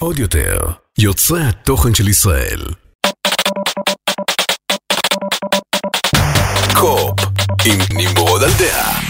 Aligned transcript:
עוד 0.00 0.18
יותר, 0.18 0.58
יוצרי 0.98 1.40
התוכן 1.42 1.94
של 1.94 2.08
ישראל. 2.08 2.60
קופ, 6.74 7.20
עם 7.66 7.78
נמרוד 7.94 8.42
על 8.42 8.50
דעה. 8.58 9.00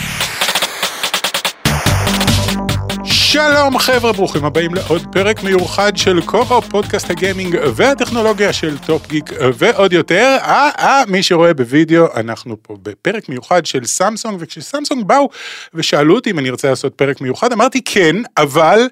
שלום 3.05 3.79
חבר'ה, 3.79 4.13
ברוכים 4.13 4.45
הבאים 4.45 4.75
לעוד 4.75 5.03
פרק 5.13 5.43
מיוחד 5.43 5.97
של 5.97 6.21
קורו, 6.27 6.63
פודקאסט 6.63 7.11
הגיימינג 7.11 7.57
והטכנולוגיה 7.75 8.53
של 8.53 8.79
טופ 8.79 9.09
גיק 9.09 9.31
ועוד 9.59 9.93
יותר. 9.93 10.37
אה, 10.41 10.71
אה, 10.79 11.03
מי 11.09 11.23
שרואה 11.23 11.55
בווידאו, 11.55 12.07
אנחנו 12.17 12.57
פה 12.63 12.77
בפרק 12.83 13.29
מיוחד 13.29 13.67
של 13.67 13.85
סמסונג, 13.85 14.37
וכשסמסונג 14.41 15.05
באו 15.05 15.29
ושאלו 15.75 16.15
אותי 16.15 16.31
אם 16.31 16.39
אני 16.39 16.51
רוצה 16.51 16.71
לעשות 16.71 16.95
פרק 16.95 17.21
מיוחד, 17.21 17.53
אמרתי 17.53 17.81
כן, 17.85 18.17
אבל... 18.37 18.89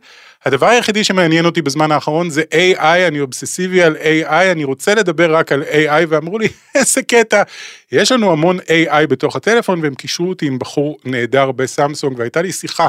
הדבר 0.46 0.66
היחידי 0.66 1.04
שמעניין 1.04 1.44
אותי 1.44 1.62
בזמן 1.62 1.92
האחרון 1.92 2.30
זה 2.30 2.42
AI, 2.52 3.08
אני 3.08 3.20
אובססיבי 3.20 3.82
על 3.82 3.96
AI, 3.96 4.52
אני 4.52 4.64
רוצה 4.64 4.94
לדבר 4.94 5.34
רק 5.34 5.52
על 5.52 5.62
AI, 5.62 6.06
ואמרו 6.08 6.38
לי, 6.38 6.48
איזה 6.74 7.02
קטע, 7.02 7.42
יש 7.92 8.12
לנו 8.12 8.32
המון 8.32 8.58
AI 8.58 9.06
בתוך 9.08 9.36
הטלפון, 9.36 9.80
והם 9.82 9.94
קישרו 9.94 10.28
אותי 10.28 10.46
עם 10.46 10.58
בחור 10.58 10.98
נהדר 11.04 11.52
בסמסונג, 11.52 12.18
והייתה 12.18 12.42
לי 12.42 12.52
שיחה 12.52 12.86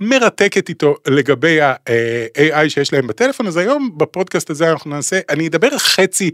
מרתקת 0.00 0.68
איתו 0.68 0.96
לגבי 1.06 1.60
ה-AI 1.60 2.68
שיש 2.68 2.92
להם 2.92 3.06
בטלפון, 3.06 3.46
אז 3.46 3.56
היום 3.56 3.90
בפודקאסט 3.96 4.50
הזה 4.50 4.70
אנחנו 4.70 4.90
נעשה, 4.90 5.20
אני 5.28 5.48
אדבר 5.48 5.78
חצי 5.78 6.30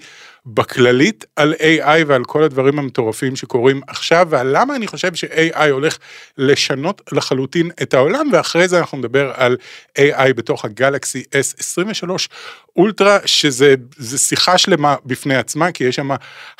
בכללית 0.47 1.25
על 1.37 1.55
AI 1.59 2.05
ועל 2.07 2.25
כל 2.25 2.43
הדברים 2.43 2.79
המטורפים 2.79 3.37
שקורים 3.37 3.81
עכשיו, 3.87 4.27
ועל 4.31 4.47
למה 4.53 4.77
אני 4.77 4.87
חושב 4.87 5.15
ש-AI 5.15 5.65
הולך 5.71 5.99
לשנות 6.39 7.03
לחלוטין 7.13 7.71
את 7.83 7.95
העולם, 7.95 8.29
ואחרי 8.33 8.69
זה 8.69 8.79
אנחנו 8.79 8.99
נדבר 8.99 9.33
על 9.35 9.57
AI 9.99 10.33
בתוך 10.37 10.65
הגלקסי 10.65 11.23
S23 11.23 12.11
אולטרה, 12.77 13.19
שזה 13.27 13.75
שיחה 14.17 14.59
שלמה 14.59 14.97
בפני 15.07 15.37
עצמה, 15.37 15.73
כי 15.73 15.85
יש 15.85 15.97
שם 15.97 16.11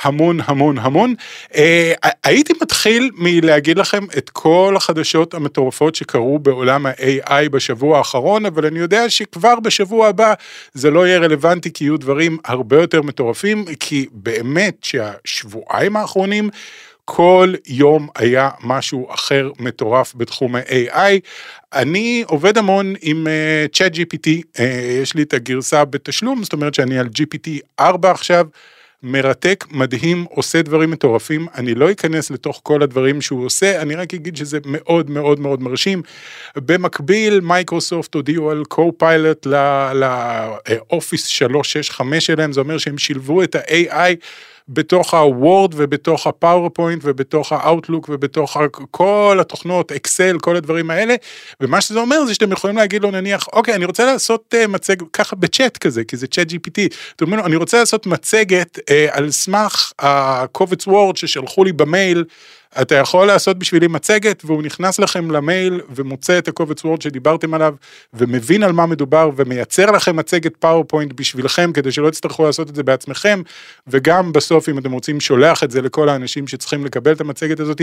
המון 0.03 0.39
המון 0.45 0.79
המון. 0.79 1.15
אה, 1.55 1.93
הייתי 2.25 2.53
מתחיל 2.63 3.11
מלהגיד 3.15 3.79
לכם 3.79 4.05
את 4.19 4.31
כל 4.31 4.75
החדשות 4.77 5.35
המטורפות 5.35 5.95
שקרו 5.95 6.39
בעולם 6.39 6.87
ה-AI 6.99 7.49
בשבוע 7.49 7.99
האחרון, 7.99 8.47
אבל 8.47 8.67
אני 8.67 8.79
יודע 8.79 9.11
שכבר 9.11 9.61
בשבוע 9.61 10.09
הבא 10.09 10.35
זה 10.75 10.91
לא 10.91 11.07
יהיה 11.07 11.19
רלוונטי, 11.19 11.73
כי 11.73 11.85
יהיו 11.85 11.97
דברים 11.97 12.39
הרבה 12.45 12.81
יותר 12.81 13.03
מטורפים, 13.03 13.65
כי 13.81 14.07
באמת 14.13 14.77
שהשבועיים 14.83 15.97
האחרונים, 15.97 16.51
כל 17.09 17.55
יום 17.67 18.09
היה 18.17 18.51
משהו 18.65 19.15
אחר 19.15 19.51
מטורף 19.59 20.15
בתחום 20.17 20.57
ה-AI. 20.57 21.21
אני 21.73 22.25
עובד 22.27 22.59
המון 22.59 22.95
עם 23.03 23.27
uh, 23.27 23.77
GPT, 23.77 24.29
uh, 24.57 24.63
יש 25.03 25.15
לי 25.15 25.23
את 25.23 25.35
הגרסה 25.35 25.85
בתשלום, 25.85 26.43
זאת 26.43 26.53
אומרת 26.53 26.75
שאני 26.75 26.99
על 26.99 27.07
GPT 27.07 27.49
4 27.81 28.11
עכשיו. 28.11 28.47
מרתק, 29.07 29.65
מדהים, 29.71 30.25
עושה 30.31 30.63
דברים 30.63 30.91
מטורפים, 30.91 31.47
אני 31.55 31.75
לא 31.75 31.91
אכנס 31.91 32.31
לתוך 32.31 32.61
כל 32.63 32.83
הדברים 32.83 33.21
שהוא 33.21 33.45
עושה, 33.45 33.83
אני 33.83 33.95
רק 33.95 34.15
אגיד 34.15 34.37
שזה 34.37 34.59
מאוד 34.65 35.11
מאוד 35.11 35.41
מאוד 35.41 35.63
מרשים. 35.63 36.03
במקביל, 36.57 37.41
מייקרוסופט 37.41 38.15
הודיעו 38.15 38.51
על 38.51 38.63
co-pilot 38.75 39.49
לאופיס 39.95 41.27
365 41.27 42.27
שלהם, 42.27 42.53
זה 42.53 42.61
אומר 42.61 42.79
שהם 42.79 42.99
שילבו 42.99 43.43
את 43.43 43.55
ה-AI. 43.55 44.17
בתוך 44.69 45.15
ה 45.15 45.27
Word 45.27 45.75
ובתוך 45.77 46.27
ה 46.27 46.34
PowerPoint 46.34 47.03
ובתוך 47.05 47.53
ה 47.53 47.60
Outlook 47.60 48.09
ובתוך 48.13 48.57
כל 48.91 49.39
התוכנות, 49.41 49.93
Excel, 49.93 50.39
כל 50.39 50.57
הדברים 50.57 50.91
האלה, 50.91 51.15
ומה 51.61 51.81
שזה 51.81 52.01
אומר 52.01 52.25
זה 52.25 52.35
שאתם 52.35 52.53
יכולים 52.53 52.77
להגיד 52.77 53.03
לו 53.03 53.11
נניח, 53.11 53.49
אוקיי, 53.53 53.75
אני 53.75 53.85
רוצה 53.85 54.05
לעשות 54.05 54.55
אה, 54.55 54.69
מצג 54.69 54.97
ככה 55.13 55.37
בצ'אט 55.37 55.77
כזה, 55.77 56.05
כי 56.05 56.17
זה 56.17 56.27
ChatGPT, 56.27 56.81
אתם 57.17 57.25
אומרים 57.25 57.45
אני 57.45 57.57
רוצה 57.57 57.79
לעשות 57.79 58.07
מצגת 58.07 58.79
אה, 58.79 58.83
על 59.11 59.31
סמך 59.31 59.93
הקובץ 59.99 60.87
Word 60.87 61.17
ששלחו 61.17 61.65
לי 61.65 61.73
במייל, 61.73 62.25
אתה 62.83 62.95
יכול 62.95 63.27
לעשות 63.27 63.59
בשבילי 63.59 63.87
מצגת, 63.87 64.43
והוא 64.45 64.63
נכנס 64.63 64.99
לכם 64.99 65.31
למייל 65.31 65.81
ומוצא 65.91 66.39
את 66.39 66.49
הקובץ 66.49 66.85
Word 66.85 67.03
שדיברתם 67.03 67.55
עליו, 67.55 67.75
ומבין 68.15 68.63
על 68.63 68.73
מה 68.73 68.87
מדובר, 68.87 69.31
ומייצר 69.37 69.91
לכם 69.91 70.17
מצגת 70.17 70.57
PowerPoint 70.57 71.13
בשבילכם, 71.13 71.73
כדי 71.73 71.93
שלא 71.93 72.11
תצטרכו 72.11 72.45
לעשות 72.45 72.71
את 72.71 72.75
זה 72.75 72.83
בעצמכם, 72.83 73.43
וגם 73.87 74.33
בסוף, 74.33 74.69
אם 74.69 74.79
אתם 74.79 74.93
רוצים, 74.93 75.21
שולח 75.21 75.65
את 75.65 75.71
זה 75.71 75.83
לכל 75.83 76.09
האנשים 76.09 76.47
שצריכים 76.47 76.85
לקבל 76.85 77.13
את 77.13 77.21
המצגת 77.21 77.61
הזאת, 77.61 77.81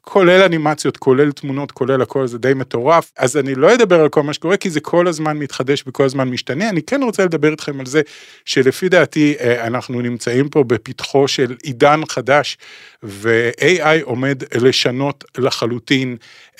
כולל 0.00 0.42
אנימציות, 0.42 0.96
כולל 0.96 1.32
תמונות, 1.32 1.72
כולל 1.72 2.02
הכל, 2.02 2.26
זה 2.26 2.38
די 2.38 2.54
מטורף. 2.54 3.12
אז 3.18 3.36
אני 3.36 3.54
לא 3.54 3.74
אדבר 3.74 4.00
על 4.00 4.08
כל 4.08 4.22
מה 4.22 4.32
שקורה, 4.32 4.56
כי 4.56 4.70
זה 4.70 4.80
כל 4.80 5.08
הזמן 5.08 5.38
מתחדש 5.38 5.84
וכל 5.86 6.04
הזמן 6.04 6.28
משתנה. 6.28 6.68
אני 6.68 6.82
כן 6.82 7.02
רוצה 7.02 7.24
לדבר 7.24 7.50
איתכם 7.50 7.80
על 7.80 7.86
זה, 7.86 8.00
שלפי 8.44 8.88
דעתי, 8.88 9.34
אה, 9.40 9.66
אנחנו 9.66 10.00
נמצאים 10.00 10.48
פה 10.48 10.64
בפתחו 10.64 11.28
של 11.28 11.56
עידן 11.62 12.00
חדש, 12.08 12.58
ו-AI 13.02 14.04
עומד 14.18 14.42
לשנות 14.54 15.24
לחלוטין 15.38 16.16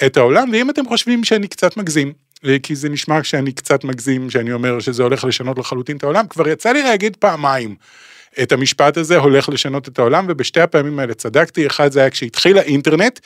את 0.07 0.17
העולם, 0.17 0.51
ואם 0.53 0.71
אתם 0.71 0.87
חושבים 0.87 1.25
שאני 1.25 1.49
קצת 1.49 1.77
מגזים, 1.77 2.13
כי 2.63 2.77
זה 2.77 2.89
נשמע 2.89 3.23
שאני 3.23 3.53
קצת 3.53 3.85
מגזים, 3.85 4.31
שאני 4.31 4.53
אומר 4.53 4.81
שזה 4.81 5.03
הולך 5.03 5.25
לשנות 5.25 5.59
לחלוטין 5.59 5.97
את 5.97 6.03
העולם, 6.03 6.27
כבר 6.27 6.49
יצא 6.49 6.73
לי 6.73 6.83
להגיד 6.83 7.17
פעמיים. 7.17 7.75
את 8.43 8.53
המשפט 8.53 8.97
הזה 8.97 9.17
הולך 9.17 9.49
לשנות 9.49 9.89
את 9.89 9.99
העולם, 9.99 10.27
ובשתי 10.29 10.61
הפעמים 10.61 10.99
האלה 10.99 11.15
צדקתי, 11.15 11.67
אחד 11.67 11.93
זה 11.93 12.01
היה 12.01 12.11
כשהתחיל 12.11 12.59
האינטרנט, 12.59 13.21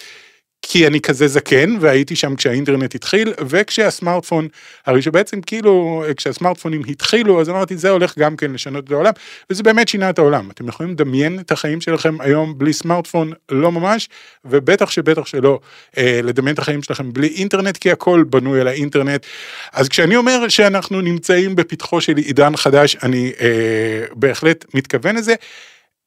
כי 0.63 0.87
אני 0.87 1.01
כזה 1.01 1.29
זקן 1.29 1.77
והייתי 1.81 2.17
שם 2.17 2.37
כשהאינטרנט 2.37 2.95
התחיל 2.95 3.33
וכשהסמארטפון, 3.49 4.49
הרי 4.87 5.03
שבעצם 5.03 5.41
כאילו 5.41 6.05
כשהסמארטפונים 6.17 6.83
התחילו 6.89 7.41
אז 7.41 7.49
אמרתי 7.49 7.77
זה 7.77 7.91
הולך 7.91 8.19
גם 8.19 8.37
כן 8.37 8.53
לשנות 8.53 8.85
את 8.85 8.91
העולם 8.91 9.13
וזה 9.51 9.63
באמת 9.63 9.89
שינה 9.89 10.11
את 10.11 10.19
העולם. 10.19 10.51
אתם 10.51 10.69
יכולים 10.69 10.93
לדמיין 10.93 11.39
את 11.39 11.53
החיים 11.53 11.81
שלכם 11.81 12.21
היום 12.21 12.59
בלי 12.59 12.73
סמארטפון? 12.73 13.33
לא 13.51 13.73
ממש 13.73 14.09
ובטח 14.45 14.91
שבטח 14.91 15.27
שלא 15.27 15.61
אה, 15.99 16.21
לדמיין 16.23 16.55
את 16.55 16.59
החיים 16.59 16.83
שלכם 16.83 17.13
בלי 17.13 17.29
אינטרנט 17.29 17.77
כי 17.77 17.91
הכל 17.91 18.25
בנוי 18.31 18.61
על 18.61 18.69
האינטרנט. 18.69 19.27
אז 19.73 19.89
כשאני 19.89 20.17
אומר 20.17 20.49
שאנחנו 20.49 21.01
נמצאים 21.01 21.57
בפתחו 21.57 22.01
של 22.01 22.17
עידן 22.17 22.57
חדש 22.57 22.97
אני 23.03 23.33
אה, 23.41 24.05
בהחלט 24.13 24.65
מתכוון 24.75 25.17
לזה. 25.17 25.35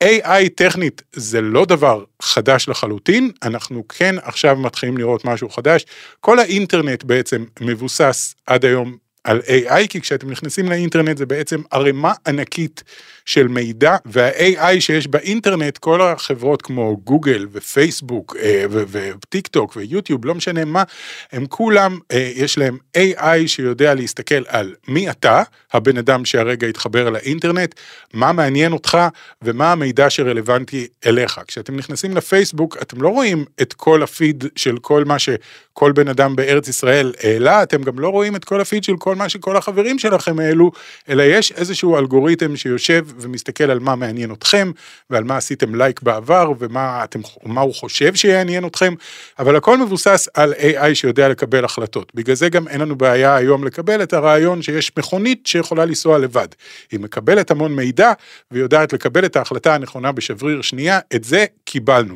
AI 0.03 0.49
טכנית 0.55 1.01
זה 1.13 1.41
לא 1.41 1.65
דבר 1.65 2.03
חדש 2.21 2.69
לחלוטין, 2.69 3.31
אנחנו 3.43 3.87
כן 3.87 4.15
עכשיו 4.21 4.55
מתחילים 4.55 4.97
לראות 4.97 5.25
משהו 5.25 5.49
חדש. 5.49 5.85
כל 6.19 6.39
האינטרנט 6.39 7.03
בעצם 7.03 7.45
מבוסס 7.61 8.35
עד 8.45 8.65
היום 8.65 8.97
על 9.23 9.39
AI, 9.39 9.87
כי 9.89 10.01
כשאתם 10.01 10.29
נכנסים 10.29 10.69
לאינטרנט 10.69 11.17
זה 11.17 11.25
בעצם 11.25 11.61
ערימה 11.71 12.13
ענקית 12.27 12.83
של 13.25 13.47
מידע, 13.47 13.95
וה-AI 14.05 14.79
שיש 14.79 15.07
באינטרנט, 15.07 15.77
כל 15.77 16.01
החברות 16.01 16.61
כמו 16.61 16.97
גוגל 17.03 17.47
ופייסבוק 17.51 18.35
אה, 18.41 18.65
וטיק 18.69 19.47
טוק 19.47 19.75
ויוטיוב, 19.75 20.25
לא 20.25 20.35
משנה 20.35 20.65
מה, 20.65 20.83
הם 21.31 21.45
כולם, 21.45 21.99
אה, 22.11 22.31
יש 22.35 22.57
להם 22.57 22.77
AI 22.97 23.47
שיודע 23.47 23.93
להסתכל 23.93 24.43
על 24.47 24.75
מי 24.87 25.09
אתה, 25.09 25.43
הבן 25.73 25.97
אדם 25.97 26.25
שהרגע 26.25 26.67
התחבר 26.67 27.09
לאינטרנט, 27.09 27.75
מה 28.13 28.31
מעניין 28.31 28.71
אותך 28.71 28.97
ומה 29.41 29.71
המידע 29.71 30.09
שרלוונטי 30.09 30.87
אליך. 31.05 31.39
כשאתם 31.47 31.75
נכנסים 31.75 32.17
לפייסבוק, 32.17 32.77
אתם 32.81 33.01
לא 33.01 33.09
רואים 33.09 33.45
את 33.61 33.73
כל 33.73 34.03
הפיד 34.03 34.43
של 34.55 34.77
כל 34.77 35.05
מה 35.05 35.19
שכל 35.19 35.91
בן 35.91 36.07
אדם 36.07 36.35
בארץ 36.35 36.67
ישראל 36.67 37.13
העלה, 37.23 37.63
אתם 37.63 37.83
גם 37.83 37.99
לא 37.99 38.09
רואים 38.09 38.35
את 38.35 38.45
כל 38.45 38.61
הפיד 38.61 38.83
של 38.83 38.97
כל 38.97 39.15
מה 39.15 39.29
שכל 39.29 39.57
החברים 39.57 39.99
שלכם 39.99 40.39
העלו, 40.39 40.71
אלא 41.09 41.23
יש 41.23 41.51
איזשהו 41.51 41.97
אלגוריתם 41.97 42.55
שיושב 42.55 43.05
ומסתכל 43.19 43.63
על 43.63 43.79
מה 43.79 43.95
מעניין 43.95 44.31
אתכם, 44.31 44.71
ועל 45.09 45.23
מה 45.23 45.37
עשיתם 45.37 45.75
לייק 45.75 46.01
בעבר, 46.01 46.51
ומה 46.59 47.03
אתם, 47.03 47.19
הוא 47.43 47.73
חושב 47.73 48.15
שיעניין 48.15 48.65
אתכם, 48.65 48.93
אבל 49.39 49.55
הכל 49.55 49.77
מבוסס 49.77 50.27
על 50.33 50.53
AI 50.53 50.93
שיודע 50.93 51.29
לקבל 51.29 51.65
החלטות. 51.65 52.11
בגלל 52.15 52.35
זה 52.35 52.49
גם 52.49 52.67
אין 52.67 52.81
לנו 52.81 52.95
בעיה 52.95 53.35
היום 53.35 53.63
לקבל 53.63 54.03
את 54.03 54.13
הרעיון 54.13 54.61
שיש 54.61 54.91
מכונית 54.97 55.47
שיכולה 55.47 55.85
לנסוע 55.85 56.17
לבד. 56.17 56.47
היא 56.91 56.99
מקבלת 56.99 57.51
המון 57.51 57.75
מידע, 57.75 58.11
ויודעת 58.51 58.93
לקבל 58.93 59.25
את 59.25 59.35
ההחלטה 59.35 59.75
הנכונה 59.75 60.11
בשבריר 60.11 60.61
שנייה, 60.61 60.99
את 61.15 61.23
זה 61.23 61.45
קיבלנו. 61.63 62.15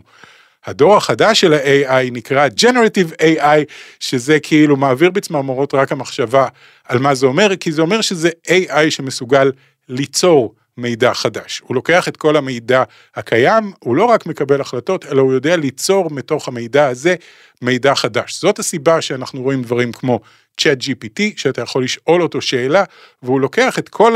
הדור 0.66 0.98
החדש 0.98 1.42
של 1.42 1.54
ה-AI 1.54 2.12
נקרא 2.12 2.48
Generative 2.48 3.22
AI, 3.22 3.66
שזה 4.00 4.40
כאילו 4.40 4.76
מעביר 4.76 5.12
בצמרמורות 5.12 5.74
רק 5.74 5.92
המחשבה 5.92 6.48
על 6.86 7.00
מה 7.00 7.16
זה 7.16 7.26
אומר, 7.26 7.56
כי 7.56 7.72
זה 7.72 7.82
אומר 7.82 8.02
שזה 8.02 8.30
AI 8.48 8.90
שמסוגל 8.90 9.52
ליצור 9.90 10.56
מידע 10.82 11.14
חדש. 11.14 11.62
הוא 11.64 11.76
לוקח 11.76 12.08
את 12.08 12.18
כל 12.18 12.36
המידע 12.36 12.84
הקיים, 13.16 13.72
הוא 13.80 13.96
לא 13.96 14.06
רק 14.06 14.26
מקבל 14.26 14.62
החלטות, 14.62 15.06
אלא 15.06 15.22
הוא 15.22 15.34
יודע 15.34 15.56
ליצור 15.56 16.10
מתוך 16.12 16.48
המידע 16.48 16.88
הזה 16.88 17.16
מידע 17.62 17.96
חדש. 17.96 18.42
זאת 18.42 18.60
הסיבה 18.60 19.02
שאנחנו 19.02 19.42
רואים 19.42 19.64
דברים 19.64 19.92
כמו 19.92 20.20
ChatGPT, 20.58 21.22
שאתה 21.36 21.62
יכול 21.62 21.84
לשאול 21.84 22.22
אותו 22.22 22.42
שאלה, 22.42 22.84
והוא 23.24 23.42
לוקח 23.42 23.80
את 23.80 23.90
כל 23.90 24.16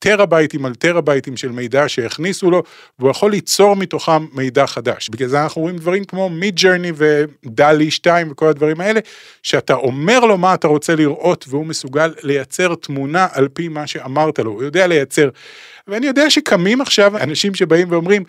טראבייטים 0.00 0.66
על 0.66 0.74
טראבייטים 0.74 1.36
של 1.36 1.52
מידע 1.52 1.88
שהכניסו 1.88 2.50
לו, 2.50 2.62
והוא 2.98 3.10
יכול 3.10 3.30
ליצור 3.30 3.76
מתוכם 3.76 4.26
מידע 4.32 4.66
חדש. 4.66 5.08
בגלל 5.08 5.28
זה 5.28 5.42
אנחנו 5.42 5.62
רואים 5.62 5.76
דברים 5.76 6.04
כמו 6.04 6.28
Midjourney 6.28 6.56
ו 6.56 6.92
DALL-E 6.96 7.90
2 7.90 8.30
וכל 8.30 8.48
הדברים 8.48 8.80
האלה, 8.80 9.00
שאתה 9.42 9.74
אומר 9.74 10.20
לו 10.20 10.38
מה 10.38 10.54
אתה 10.54 10.68
רוצה 10.68 10.94
לראות, 10.94 11.44
והוא 11.48 11.66
מסוגל 11.66 12.12
לייצר 12.22 12.74
תמונה 12.74 13.26
על 13.32 13.48
פי 13.48 13.68
מה 13.68 13.86
שאמרת 13.86 14.38
לו, 14.38 14.50
הוא 14.50 14.62
יודע 14.62 14.86
לייצר. 14.86 15.28
ואני 15.88 16.06
יודע 16.06 16.30
שקמים 16.30 16.80
עכשיו 16.80 17.16
אנשים 17.16 17.54
שבאים 17.54 17.92
ואומרים, 17.92 18.24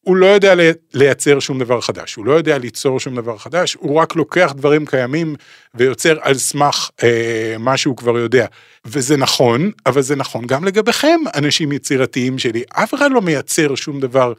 הוא 0.00 0.16
לא 0.16 0.26
יודע 0.26 0.54
לייצר 0.94 1.40
שום 1.40 1.58
דבר 1.58 1.80
חדש, 1.80 2.14
הוא 2.14 2.26
לא 2.26 2.32
יודע 2.32 2.58
ליצור 2.58 3.00
שום 3.00 3.16
דבר 3.16 3.38
חדש, 3.38 3.74
הוא 3.74 4.00
רק 4.00 4.16
לוקח 4.16 4.52
דברים 4.56 4.86
קיימים 4.86 5.34
ויוצר 5.74 6.16
על 6.20 6.34
סמך 6.34 6.90
אה, 7.02 7.56
מה 7.58 7.76
שהוא 7.76 7.96
כבר 7.96 8.18
יודע. 8.18 8.46
וזה 8.86 9.16
נכון, 9.16 9.70
אבל 9.86 10.02
זה 10.02 10.16
נכון 10.16 10.46
גם 10.46 10.64
לגביכם, 10.64 11.20
אנשים 11.34 11.72
יצירתיים 11.72 12.38
שלי. 12.38 12.62
אף 12.70 12.94
אחד 12.94 13.10
לא 13.10 13.22
מייצר 13.22 13.74
שום 13.74 14.00
דבר 14.00 14.32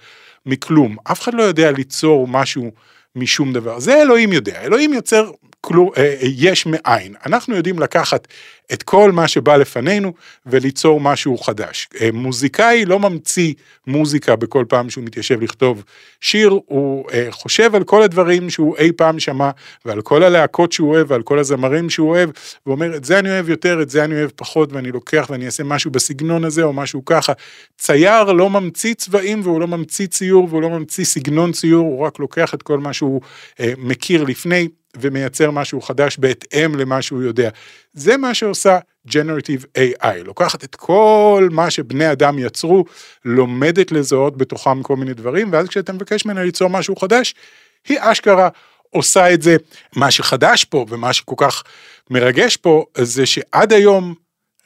מכלום, 0.45 0.97
אף 1.11 1.21
אחד 1.21 1.33
לא 1.33 1.44
יודע 1.44 1.71
ליצור 1.71 2.27
משהו 2.27 2.71
משום 3.15 3.53
דבר. 3.53 3.79
זה 3.79 4.01
אלוהים 4.01 4.33
יודע, 4.33 4.62
אלוהים 4.62 4.94
יוצר 4.94 5.31
כלום, 5.61 5.89
אה, 5.97 6.15
יש 6.21 6.65
מאין. 6.65 7.15
אנחנו 7.25 7.56
יודעים 7.56 7.79
לקחת 7.79 8.27
את 8.73 8.83
כל 8.83 9.11
מה 9.11 9.27
שבא 9.27 9.57
לפנינו 9.57 10.13
וליצור 10.45 11.01
משהו 11.01 11.38
חדש. 11.38 11.88
אה, 12.01 12.09
מוזיקאי 12.13 12.85
לא 12.85 13.00
ממציא 13.00 13.53
מוזיקה 13.88 14.35
בכל 14.35 14.65
פעם 14.67 14.89
שהוא 14.89 15.03
מתיישב 15.03 15.41
לכתוב 15.41 15.83
שיר, 16.21 16.59
הוא 16.65 17.06
אה, 17.13 17.27
חושב 17.31 17.75
על 17.75 17.83
כל 17.83 18.03
הדברים 18.03 18.50
שהוא 18.50 18.77
אי 18.77 18.91
פעם 18.91 19.19
שמע 19.19 19.50
ועל 19.85 20.01
כל 20.01 20.23
הלהקות 20.23 20.71
שהוא 20.71 20.89
אוהב 20.95 21.11
ועל 21.11 21.21
כל 21.21 21.39
הזמרים 21.39 21.89
שהוא 21.89 22.09
אוהב, 22.09 22.29
ואומר 22.65 22.95
את 22.95 23.05
זה 23.05 23.19
אני 23.19 23.29
אוהב 23.29 23.50
יותר, 23.50 23.81
את 23.81 23.89
זה 23.89 24.03
אני 24.03 24.15
אוהב 24.15 24.29
פחות 24.35 24.73
ואני 24.73 24.91
לוקח 24.91 25.27
ואני 25.29 25.45
אעשה 25.45 25.63
משהו 25.63 25.91
בסגנון 25.91 26.44
הזה 26.44 26.63
או 26.63 26.73
משהו 26.73 27.05
ככה. 27.05 27.33
צייר 27.77 28.23
לא 28.23 28.50
ממציא 28.50 28.94
צבעים 28.94 29.41
והוא 29.44 29.59
לא 29.59 29.67
ממציא 29.67 30.07
ציור 30.07 30.47
והוא 30.50 30.62
לא 30.62 30.69
ממציא 30.69 31.05
סגנון 31.05 31.51
ציור, 31.51 31.85
הוא 31.85 32.05
רק 32.05 32.19
לוקח 32.19 32.53
את 32.53 32.63
כל 32.63 32.77
מה 32.77 32.94
שהוא 32.94 33.21
מכיר 33.77 34.23
לפני. 34.23 34.67
ומייצר 34.97 35.51
משהו 35.51 35.81
חדש 35.81 36.18
בהתאם 36.18 36.75
למה 36.75 37.01
שהוא 37.01 37.24
יודע. 37.24 37.50
זה 37.94 38.18
מה 38.18 38.33
שעושה 38.33 38.80
Generative 39.07 39.65
AI, 39.77 40.24
לוקחת 40.25 40.63
את 40.63 40.75
כל 40.75 41.50
מה 41.51 41.69
שבני 41.69 42.12
אדם 42.12 42.39
יצרו, 42.39 42.86
לומדת 43.25 43.91
לזהות 43.91 44.38
בתוכם 44.38 44.83
כל 44.83 44.95
מיני 44.95 45.13
דברים, 45.13 45.50
ואז 45.51 45.68
כשאתה 45.68 45.94
מבקש 45.94 46.25
ממנה 46.25 46.44
ליצור 46.44 46.69
משהו 46.69 46.95
חדש, 46.95 47.36
היא 47.88 47.97
אשכרה 48.01 48.50
עושה 48.89 49.33
את 49.33 49.41
זה. 49.41 49.56
מה 49.95 50.12
שחדש 50.12 50.63
פה 50.65 50.86
ומה 50.89 51.13
שכל 51.13 51.36
כך 51.38 51.63
מרגש 52.09 52.57
פה, 52.57 52.86
זה 52.97 53.25
שעד 53.25 53.74
היום 53.74 54.15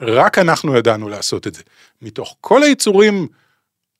רק 0.02 0.38
אנחנו 0.38 0.78
ידענו 0.78 1.10
לעשות 1.10 1.48
את 1.48 1.56
זה. 1.56 1.62
מתוך 2.02 2.36
כל 2.42 2.64
היצורים 2.64 3.28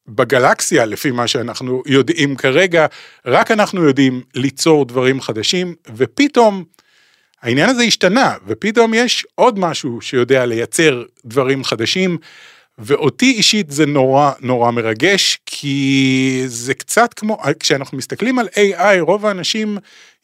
בגלקסיה, 0.08 0.86
לפי 0.86 1.12
מה 1.12 1.28
שאנחנו 1.28 1.84
יודעים 1.86 2.36
כרגע, 2.36 2.86
רק 3.26 3.52
אנחנו 3.52 3.84
יודעים 3.84 4.22
ליצור 4.36 4.86
דברים 4.86 5.22
חדשים, 5.22 5.76
ופתאום 5.96 6.64
העניין 7.42 7.70
הזה 7.70 7.84
השתנה, 7.84 8.36
ופתאום 8.48 8.94
יש 8.94 9.26
עוד 9.36 9.60
משהו 9.60 10.02
שיודע 10.02 10.46
לייצר 10.46 11.04
דברים 11.26 11.64
חדשים, 11.64 12.18
ואותי 12.78 13.32
אישית 13.32 13.72
זה 13.72 13.86
נורא 13.86 14.32
נורא 14.40 14.72
מרגש, 14.72 15.40
כי 15.46 16.44
זה 16.46 16.74
קצת 16.74 17.14
כמו, 17.14 17.38
כשאנחנו 17.60 17.98
מסתכלים 17.98 18.40
על 18.40 18.48
AI, 18.48 19.00
רוב 19.00 19.26
האנשים, 19.26 19.78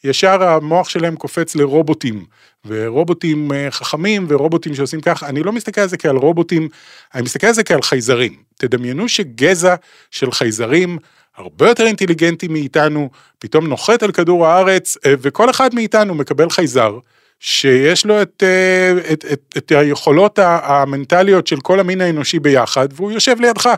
ישר 0.04 0.44
המוח 0.44 0.90
שלהם 0.90 1.16
קופץ 1.16 1.56
לרובוטים. 1.56 2.25
ורובוטים 2.66 3.51
אה, 3.51 3.68
חכמים 3.72 4.25
ורובוטים 4.30 4.75
שעושים 4.75 5.01
ככה, 5.01 5.28
אני 5.28 5.44
לא 5.44 5.51
מסתכל 5.51 5.81
על 5.81 5.88
זה 5.88 5.98
כעל 5.98 6.16
רובוטים, 6.16 6.69
אני 7.16 7.22
מסתכל 7.22 7.48
על 7.48 7.54
זה 7.54 7.63
כעל 7.63 7.81
חייזרים. 7.81 8.36
תדמיינו 8.57 9.10
שגזע 9.10 9.75
של 10.12 10.31
חייזרים 10.31 10.98
הרבה 11.38 11.69
יותר 11.69 11.86
אינטליגנטי 11.86 12.48
מאיתנו, 12.48 13.10
פתאום 13.40 13.68
נוחת 13.68 14.04
על 14.04 14.12
כדור 14.12 14.48
הארץ, 14.48 14.98
אה, 15.06 15.13
וכל 15.22 15.50
אחד 15.50 15.75
מאיתנו 15.75 16.16
מקבל 16.16 16.50
חייזר. 16.50 17.00
שיש 17.40 18.06
לו 18.06 18.22
את, 18.22 18.44
אה, 18.46 19.13
את, 19.13 19.25
את, 19.34 19.42
את 19.57 19.72
היכולות 19.72 20.40
המנטליות 20.42 21.48
של 21.48 21.60
כל 21.62 21.80
המין 21.80 22.01
האנושי 22.01 22.40
ביחד, 22.40 22.88
והוא 22.92 23.12
יושב 23.12 23.42
לידך. 23.42 23.69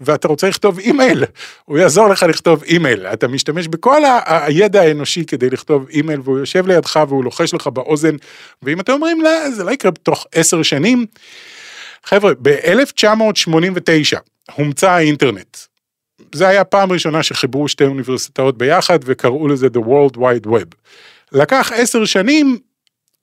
ואתה 0.00 0.28
רוצה 0.28 0.48
לכתוב 0.48 0.78
אימייל, 0.78 1.24
הוא 1.64 1.78
יעזור 1.78 2.08
לך 2.08 2.22
לכתוב 2.22 2.62
אימייל. 2.62 3.06
אתה 3.06 3.28
משתמש 3.28 3.68
בכל 3.68 4.02
הידע 4.26 4.80
האנושי 4.80 5.24
כדי 5.24 5.50
לכתוב 5.50 5.88
אימייל, 5.88 6.20
והוא 6.24 6.38
יושב 6.38 6.66
לידך 6.66 7.00
והוא 7.08 7.24
לוחש 7.24 7.54
לך 7.54 7.66
באוזן, 7.66 8.16
ואם 8.62 8.80
אתם 8.80 8.92
אומרים, 8.92 9.20
לא, 9.20 9.50
זה 9.50 9.64
לא 9.64 9.70
יקרה 9.70 9.90
בתוך 9.90 10.26
עשר 10.32 10.62
שנים. 10.62 11.06
חבר'ה, 12.04 12.32
ב-1989 12.42 14.18
הומצא 14.56 14.90
האינטרנט. 14.90 15.56
זה 16.32 16.48
היה 16.48 16.64
פעם 16.64 16.92
ראשונה 16.92 17.22
שחיברו 17.22 17.68
שתי 17.68 17.84
אוניברסיטאות 17.84 18.58
ביחד 18.58 18.98
וקראו 19.04 19.48
לזה 19.48 19.66
The 19.66 19.80
World 19.80 20.16
Wide 20.16 20.46
Web. 20.46 20.74
לקח 21.32 21.72
עשר 21.74 22.04
שנים 22.04 22.58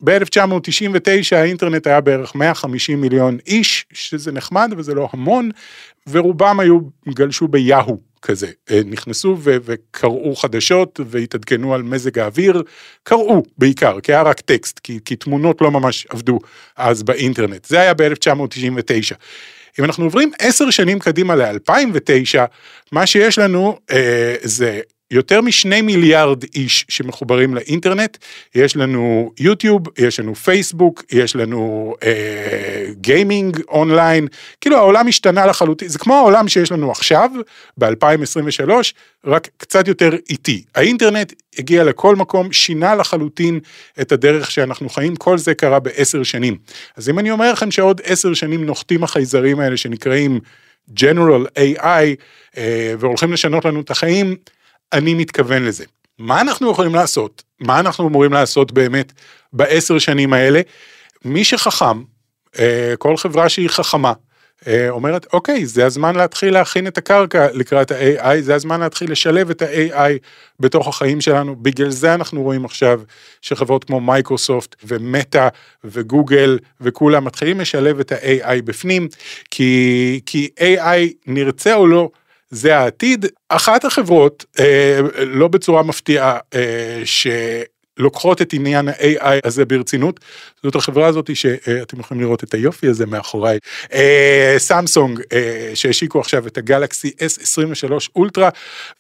ב-1999 0.04 1.36
האינטרנט 1.36 1.88
היה 1.88 2.02
בערך 2.02 2.36
150 2.36 3.02
מיליון 3.02 3.38
איש, 3.48 3.86
שזה 3.94 4.32
נחמד 4.32 4.74
וזה 4.78 4.94
לא 4.94 5.10
המון, 5.14 5.50
ורובם 6.10 6.60
היו, 6.60 6.80
גלשו 7.10 7.48
ביהו 7.48 8.12
כזה, 8.22 8.48
אה, 8.72 8.82
נכנסו 8.86 9.38
ו- 9.40 9.58
וקראו 9.64 10.36
חדשות 10.36 11.00
והתעדכנו 11.06 11.74
על 11.74 11.84
מזג 11.84 12.20
האוויר, 12.20 12.64
קראו 13.04 13.44
בעיקר, 13.58 14.00
כי 14.00 14.14
היה 14.14 14.22
רק 14.22 14.40
טקסט, 14.40 14.80
כי, 14.80 15.00
כי 15.06 15.16
תמונות 15.16 15.62
לא 15.62 15.72
ממש 15.72 16.08
עבדו 16.10 16.40
אז 16.78 17.04
באינטרנט, 17.04 17.66
זה 17.66 17.80
היה 17.80 17.94
ב-1999. 17.94 19.16
אם 19.80 19.86
אנחנו 19.86 20.04
עוברים 20.04 20.32
עשר 20.40 20.70
שנים 20.70 21.00
קדימה 21.00 21.36
ל-2009, 21.36 22.40
מה 22.92 23.06
שיש 23.06 23.40
לנו 23.40 23.78
אה, 23.92 24.36
זה 24.42 24.80
יותר 25.12 25.42
משני 25.42 25.82
מיליארד 25.82 26.44
איש 26.56 26.86
שמחוברים 26.90 27.56
לאינטרנט, 27.56 28.18
יש 28.56 28.76
לנו 28.76 29.32
יוטיוב, 29.40 29.82
יש 29.98 30.20
לנו 30.20 30.36
פייסבוק, 30.36 31.04
יש 31.12 31.36
לנו 31.36 31.94
אה, 32.04 32.86
גיימינג 33.02 33.60
אונליין, 33.70 34.28
כאילו 34.62 34.78
העולם 34.78 35.08
השתנה 35.08 35.46
לחלוטין, 35.46 35.88
זה 35.88 36.00
כמו 36.00 36.16
העולם 36.16 36.48
שיש 36.48 36.72
לנו 36.72 36.92
עכשיו, 36.92 37.30
ב-2023, 37.78 38.70
רק 39.26 39.48
קצת 39.58 39.88
יותר 39.88 40.10
איטי. 40.30 40.64
האינטרנט 40.76 41.34
הגיע 41.58 41.84
לכל 41.84 42.16
מקום, 42.16 42.52
שינה 42.52 42.96
לחלוטין 42.96 43.60
את 44.02 44.12
הדרך 44.12 44.52
שאנחנו 44.52 44.90
חיים, 44.90 45.16
כל 45.16 45.38
זה 45.38 45.54
קרה 45.54 45.80
בעשר 45.80 46.24
שנים. 46.24 46.58
אז 46.98 47.10
אם 47.10 47.20
אני 47.20 47.32
אומר 47.32 47.52
לכם 47.52 47.72
שעוד 47.72 48.02
עשר 48.04 48.34
שנים 48.34 48.66
נוחתים 48.66 49.04
החייזרים 49.04 49.60
האלה 49.60 49.78
שנקראים 49.78 50.40
General 51.00 51.60
AI, 51.60 52.16
אה, 52.58 52.94
והולכים 53.00 53.34
לשנות 53.34 53.66
לנו 53.66 53.82
את 53.82 53.92
החיים, 53.92 54.36
אני 54.94 55.14
מתכוון 55.14 55.66
לזה. 55.66 55.86
מה 56.20 56.42
אנחנו 56.42 56.72
יכולים 56.72 56.96
לעשות? 56.96 57.44
מה 57.60 57.80
אנחנו 57.80 58.08
אמורים 58.08 58.34
לעשות 58.34 58.72
באמת 58.72 59.12
בעשר 59.54 60.00
שנים 60.00 60.34
האלה? 60.34 60.62
מי 61.26 61.44
שחכם, 61.44 62.04
אה, 62.60 62.94
כל 62.98 63.18
חברה 63.18 63.50
שהיא 63.50 63.70
חכמה, 63.70 64.14
אה, 64.68 64.90
אומרת, 64.90 65.28
אוקיי, 65.34 65.66
זה 65.66 65.86
הזמן 65.86 66.16
להתחיל 66.16 66.54
להכין 66.54 66.88
את 66.88 66.98
הקרקע 66.98 67.48
לקראת 67.54 67.92
ה-AI, 67.92 68.42
זה 68.42 68.56
הזמן 68.56 68.80
להתחיל 68.80 69.12
לשלב 69.12 69.50
את 69.50 69.62
ה-AI 69.62 70.12
בתוך 70.60 70.88
החיים 70.88 71.22
שלנו. 71.22 71.56
בגלל 71.56 71.90
זה 71.90 72.14
אנחנו 72.14 72.44
רואים 72.44 72.66
עכשיו 72.66 73.02
שחברות 73.42 73.84
כמו 73.84 74.00
מייקרוסופט 74.00 74.76
ומטא 74.84 75.48
וגוגל 75.84 76.60
וכולם 76.82 77.26
מתחילים 77.26 77.60
לשלב 77.60 78.00
את 78.00 78.12
ה-AI 78.12 78.62
בפנים, 78.66 79.08
כי, 79.52 80.20
כי 80.26 80.50
AI, 80.60 81.14
נרצה 81.28 81.76
או 81.76 81.88
לא, 81.88 82.10
זה 82.52 82.78
העתיד. 82.78 83.26
אחת 83.50 83.86
החברות, 83.86 84.46
אה, 84.60 85.00
לא 85.26 85.48
בצורה 85.48 85.84
מפתיעה, 85.84 86.38
אה, 86.54 87.02
שלוקחות 87.06 88.42
את 88.42 88.54
עניין 88.54 88.88
ה-AI 88.88 89.40
הזה 89.44 89.66
ברצינות, 89.66 90.20
זאת 90.64 90.76
החברה 90.76 91.08
הזאת 91.08 91.36
שאתם 91.36 92.00
יכולים 92.00 92.24
לראות 92.24 92.44
את 92.44 92.54
היופי 92.54 92.88
הזה 92.88 93.06
מאחוריי, 93.06 93.60
אה, 93.94 94.56
סמסונג, 94.58 95.22
אה, 95.34 95.72
שהשיקו 95.74 96.20
עכשיו 96.20 96.48
את 96.48 96.58
הגלקסי 96.58 97.12
S23 97.20 97.92
אולטרה, 98.16 98.50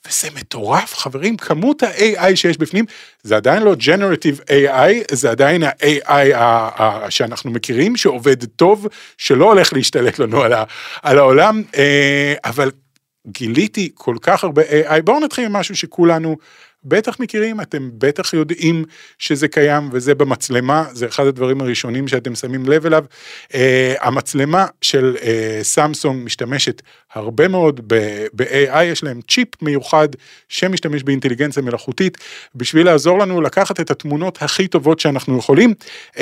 וזה 0.08 0.28
מטורף 0.36 0.96
חברים, 0.96 1.38
כמות 1.38 1.84
ה-AI 1.84 2.36
שיש 2.36 2.58
בפנים, 2.58 2.86
זה 3.24 3.36
עדיין 3.36 3.64
לא 3.64 3.74
Generative 3.74 4.42
AI, 4.50 5.16
זה 5.16 5.32
עדיין 5.32 5.64
ה-AI 5.64 6.12
שאנחנו 7.10 7.52
מכירים, 7.52 7.98
שעובד 7.98 8.46
טוב, 8.46 8.88
שלא 9.18 9.46
הולך 9.46 9.74
להשתלט 9.74 10.20
לנו 10.20 10.42
על, 10.42 10.54
על 11.02 11.18
העולם, 11.18 11.64
אה, 11.78 12.34
אבל 12.46 12.72
גיליתי 13.28 13.92
כל 13.94 14.16
כך 14.22 14.44
הרבה 14.44 14.62
AI, 14.62 15.02
בואו 15.02 15.20
נתחיל 15.20 15.46
עם 15.46 15.54
משהו 15.54 15.76
שכולנו 15.76 16.38
בטח 16.84 17.20
מכירים, 17.20 17.62
אתם 17.62 17.90
בטח 17.94 18.34
יודעים 18.34 18.86
שזה 19.20 19.48
קיים 19.48 19.90
וזה 19.92 20.16
במצלמה, 20.16 20.86
זה 20.92 21.08
אחד 21.08 21.28
הדברים 21.28 21.62
הראשונים 21.62 22.08
שאתם 22.08 22.36
שמים 22.36 22.66
לב 22.66 22.86
אליו. 22.86 23.06
Uh, 23.48 23.56
המצלמה 24.02 24.66
של 24.82 25.16
uh, 25.20 25.24
סמסונג 25.62 26.26
משתמשת 26.26 26.82
הרבה 27.14 27.48
מאוד 27.48 27.82
ב-AI, 28.34 28.84
יש 28.84 29.04
להם 29.04 29.20
צ'יפ 29.30 29.62
מיוחד 29.62 30.08
שמשתמש 30.50 31.04
באינטליגנציה 31.04 31.64
מלאכותית, 31.64 32.18
בשביל 32.56 32.86
לעזור 32.86 33.20
לנו 33.20 33.42
לקחת 33.42 33.80
את 33.80 33.92
התמונות 33.92 34.42
הכי 34.42 34.68
טובות 34.68 35.00
שאנחנו 35.00 35.38
יכולים. 35.38 35.74
Uh, 36.16 36.20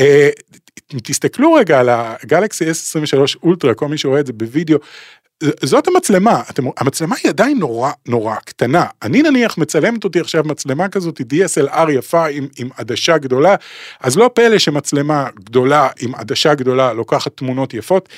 תסתכלו 1.04 1.54
רגע 1.54 1.80
על 1.80 1.90
הגלקסי 1.92 2.66
S23 2.72 3.38
אולטרה, 3.44 3.74
כל 3.74 3.88
מי 3.88 3.98
שרואה 3.98 4.20
את 4.20 4.28
זה 4.28 4.34
בווידאו, 4.34 4.78
זאת 5.44 5.88
המצלמה, 5.88 6.42
אתם, 6.50 6.64
המצלמה 6.78 7.16
היא 7.24 7.30
עדיין 7.30 7.60
נורא 7.60 7.92
נורא 8.08 8.36
קטנה. 8.36 8.86
אני 9.02 9.22
נניח 9.22 9.58
מצלמת 9.58 10.04
אותי 10.04 10.20
עכשיו 10.20 10.44
מצלמה 10.44 10.90
כזאת, 10.90 11.22
DSLR 11.22 11.92
יפה 11.92 12.28
עם, 12.28 12.48
עם 12.58 12.70
עדשה 12.78 13.18
גדולה, 13.18 13.56
אז 14.02 14.18
לא 14.18 14.30
פלא 14.34 14.58
שמצלמה 14.58 15.28
גדולה 15.36 15.88
עם 16.00 16.16
עדשה 16.16 16.56
גדולה 16.56 16.94
לוקחת 16.94 17.38
תמונות 17.38 17.74
יפות. 17.74 18.10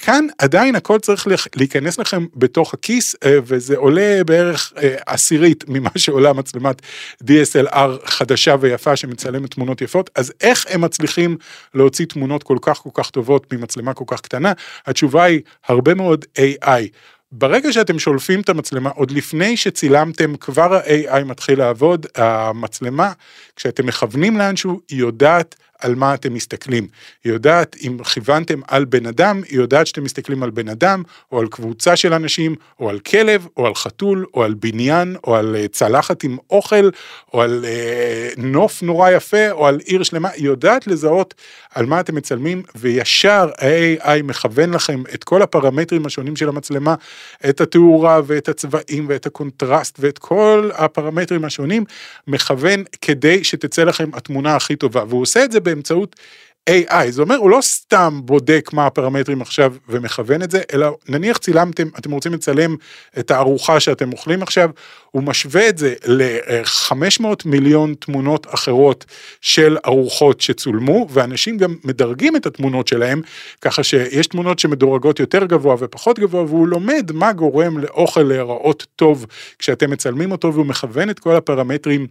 כאן 0.00 0.26
עדיין 0.38 0.74
הכל 0.74 0.98
צריך 0.98 1.28
להיכנס 1.56 1.98
לכם 1.98 2.26
בתוך 2.36 2.74
הכיס 2.74 3.16
אה, 3.24 3.38
וזה 3.44 3.76
עולה 3.76 4.24
בערך 4.26 4.72
אה, 4.82 4.96
עשירית 5.06 5.64
ממה 5.68 5.90
שעולה 5.96 6.32
מצלמת 6.32 6.82
DSLR 7.24 7.90
חדשה 8.04 8.56
ויפה 8.60 8.96
שמצלמת 8.96 9.50
תמונות 9.50 9.80
יפות. 9.80 10.10
אז 10.14 10.32
איך 10.40 10.66
הם 10.68 10.80
מצליחים 10.80 11.36
להוציא 11.74 12.06
תמונות 12.06 12.42
כל 12.42 12.58
כך 12.62 12.78
כל 12.78 12.90
כך 12.94 13.10
טובות 13.10 13.52
ממצלמה 13.52 13.94
כל 13.94 14.04
כך 14.06 14.20
קטנה? 14.20 14.52
התשובה 14.86 15.24
היא 15.24 15.40
הרבה 15.68 15.94
מאוד 15.94 16.24
AI. 16.38 16.88
ברגע 17.32 17.72
שאתם 17.72 17.98
שולפים 17.98 18.40
את 18.40 18.48
המצלמה, 18.48 18.90
עוד 18.90 19.10
לפני 19.10 19.56
שצילמתם, 19.56 20.36
כבר 20.36 20.74
ה-AI 20.74 21.24
מתחיל 21.24 21.58
לעבוד, 21.58 22.06
המצלמה, 22.16 23.12
כשאתם 23.56 23.86
מכוונים 23.86 24.38
לאנשהו, 24.38 24.80
היא 24.88 24.98
יודעת 24.98 25.54
על 25.80 25.94
מה 25.94 26.14
אתם 26.14 26.34
מסתכלים. 26.34 26.88
היא 27.24 27.32
יודעת 27.32 27.76
אם 27.86 27.98
כיוונתם 28.04 28.60
על 28.68 28.84
בן 28.84 29.06
אדם, 29.06 29.42
היא 29.48 29.58
יודעת 29.58 29.86
שאתם 29.86 30.04
מסתכלים 30.04 30.42
על 30.42 30.50
בן 30.50 30.68
אדם, 30.68 31.02
או 31.32 31.40
על 31.40 31.48
קבוצה 31.48 31.96
של 31.96 32.14
אנשים, 32.14 32.54
או 32.80 32.90
על 32.90 32.98
כלב, 32.98 33.46
או 33.56 33.66
על 33.66 33.74
חתול, 33.74 34.26
או 34.34 34.44
על 34.44 34.54
בניין, 34.54 35.16
או 35.24 35.36
על 35.36 35.56
אה, 35.56 35.68
צלחת 35.68 36.24
עם 36.24 36.36
אוכל, 36.50 36.90
או 37.34 37.42
על 37.42 37.64
אה, 37.64 38.28
נוף 38.36 38.82
נורא 38.82 39.10
יפה, 39.10 39.50
או 39.50 39.66
על 39.66 39.80
עיר 39.84 40.02
שלמה, 40.02 40.28
היא 40.28 40.44
יודעת 40.44 40.86
לזהות 40.86 41.34
על 41.74 41.86
מה 41.86 42.00
אתם 42.00 42.14
מצלמים, 42.14 42.62
וישר 42.74 43.50
ה-AI 43.58 44.22
מכוון 44.22 44.70
לכם 44.70 45.02
את 45.14 45.24
כל 45.24 45.42
הפרמטרים 45.42 46.06
השונים 46.06 46.36
של 46.36 46.48
המצלמה, 46.48 46.94
את 47.48 47.60
התאורה 47.60 48.20
ואת 48.26 48.48
הצבעים 48.48 49.06
ואת 49.08 49.26
הקונטרסט 49.26 49.96
ואת 50.00 50.18
כל 50.18 50.70
הפרמטרים 50.74 51.44
השונים, 51.44 51.84
מכוון 52.26 52.84
כדי 53.00 53.44
שתצא 53.44 53.84
לכם 53.84 54.10
התמונה 54.12 54.56
הכי 54.56 54.76
טובה, 54.76 55.04
והוא 55.08 55.22
עושה 55.22 55.44
את 55.44 55.52
זה 55.52 55.60
באמצעות 55.74 56.16
AI, 56.70 57.10
זה 57.10 57.22
אומר 57.22 57.36
הוא 57.36 57.50
לא 57.50 57.58
סתם 57.62 58.20
בודק 58.24 58.70
מה 58.72 58.86
הפרמטרים 58.86 59.42
עכשיו 59.42 59.74
ומכוון 59.88 60.42
את 60.42 60.50
זה, 60.50 60.62
אלא 60.72 60.96
נניח 61.08 61.38
צילמתם, 61.38 61.88
אתם 61.98 62.10
רוצים 62.10 62.34
לצלם 62.34 62.76
את 63.18 63.30
הארוחה 63.30 63.80
שאתם 63.80 64.12
אוכלים 64.12 64.42
עכשיו, 64.42 64.70
הוא 65.10 65.22
משווה 65.22 65.68
את 65.68 65.78
זה 65.78 65.94
ל-500 66.06 67.24
מיליון 67.44 67.94
תמונות 67.94 68.46
אחרות 68.54 69.04
של 69.40 69.76
ארוחות 69.86 70.40
שצולמו, 70.40 71.06
ואנשים 71.10 71.58
גם 71.58 71.76
מדרגים 71.84 72.36
את 72.36 72.46
התמונות 72.46 72.88
שלהם, 72.88 73.20
ככה 73.60 73.82
שיש 73.82 74.26
תמונות 74.26 74.58
שמדורגות 74.58 75.20
יותר 75.20 75.44
גבוה 75.44 75.76
ופחות 75.78 76.18
גבוה, 76.18 76.42
והוא 76.42 76.68
לומד 76.68 77.10
מה 77.14 77.32
גורם 77.32 77.78
לאוכל 77.78 78.22
להיראות 78.22 78.86
טוב 78.96 79.26
כשאתם 79.58 79.90
מצלמים 79.90 80.32
אותו, 80.32 80.54
והוא 80.54 80.66
מכוון 80.66 81.10
את 81.10 81.18
כל 81.18 81.36
הפרמטרים 81.36 82.06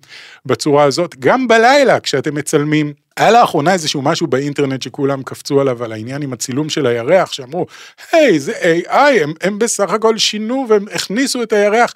בצורה 0.45 0.83
הזאת. 0.83 1.15
גם 1.19 1.47
בלילה 1.47 1.99
כשאתם 1.99 2.35
מצלמים, 2.35 2.93
היה 3.17 3.31
לאחרונה 3.31 3.73
איזשהו 3.73 4.01
משהו 4.01 4.27
באינטרנט 4.27 4.81
שכולם 4.81 5.23
קפצו 5.23 5.61
עליו, 5.61 5.83
על 5.83 5.91
העניין 5.91 6.21
עם 6.21 6.33
הצילום 6.33 6.69
של 6.69 6.85
הירח, 6.85 7.31
שאמרו, 7.31 7.65
היי, 8.11 8.39
זה 8.39 8.53
AI, 8.87 8.93
הם, 8.93 9.33
הם 9.41 9.59
בסך 9.59 9.89
הכל 9.89 10.17
שינו 10.17 10.65
והם 10.69 10.85
הכניסו 10.93 11.43
את 11.43 11.53
הירח. 11.53 11.93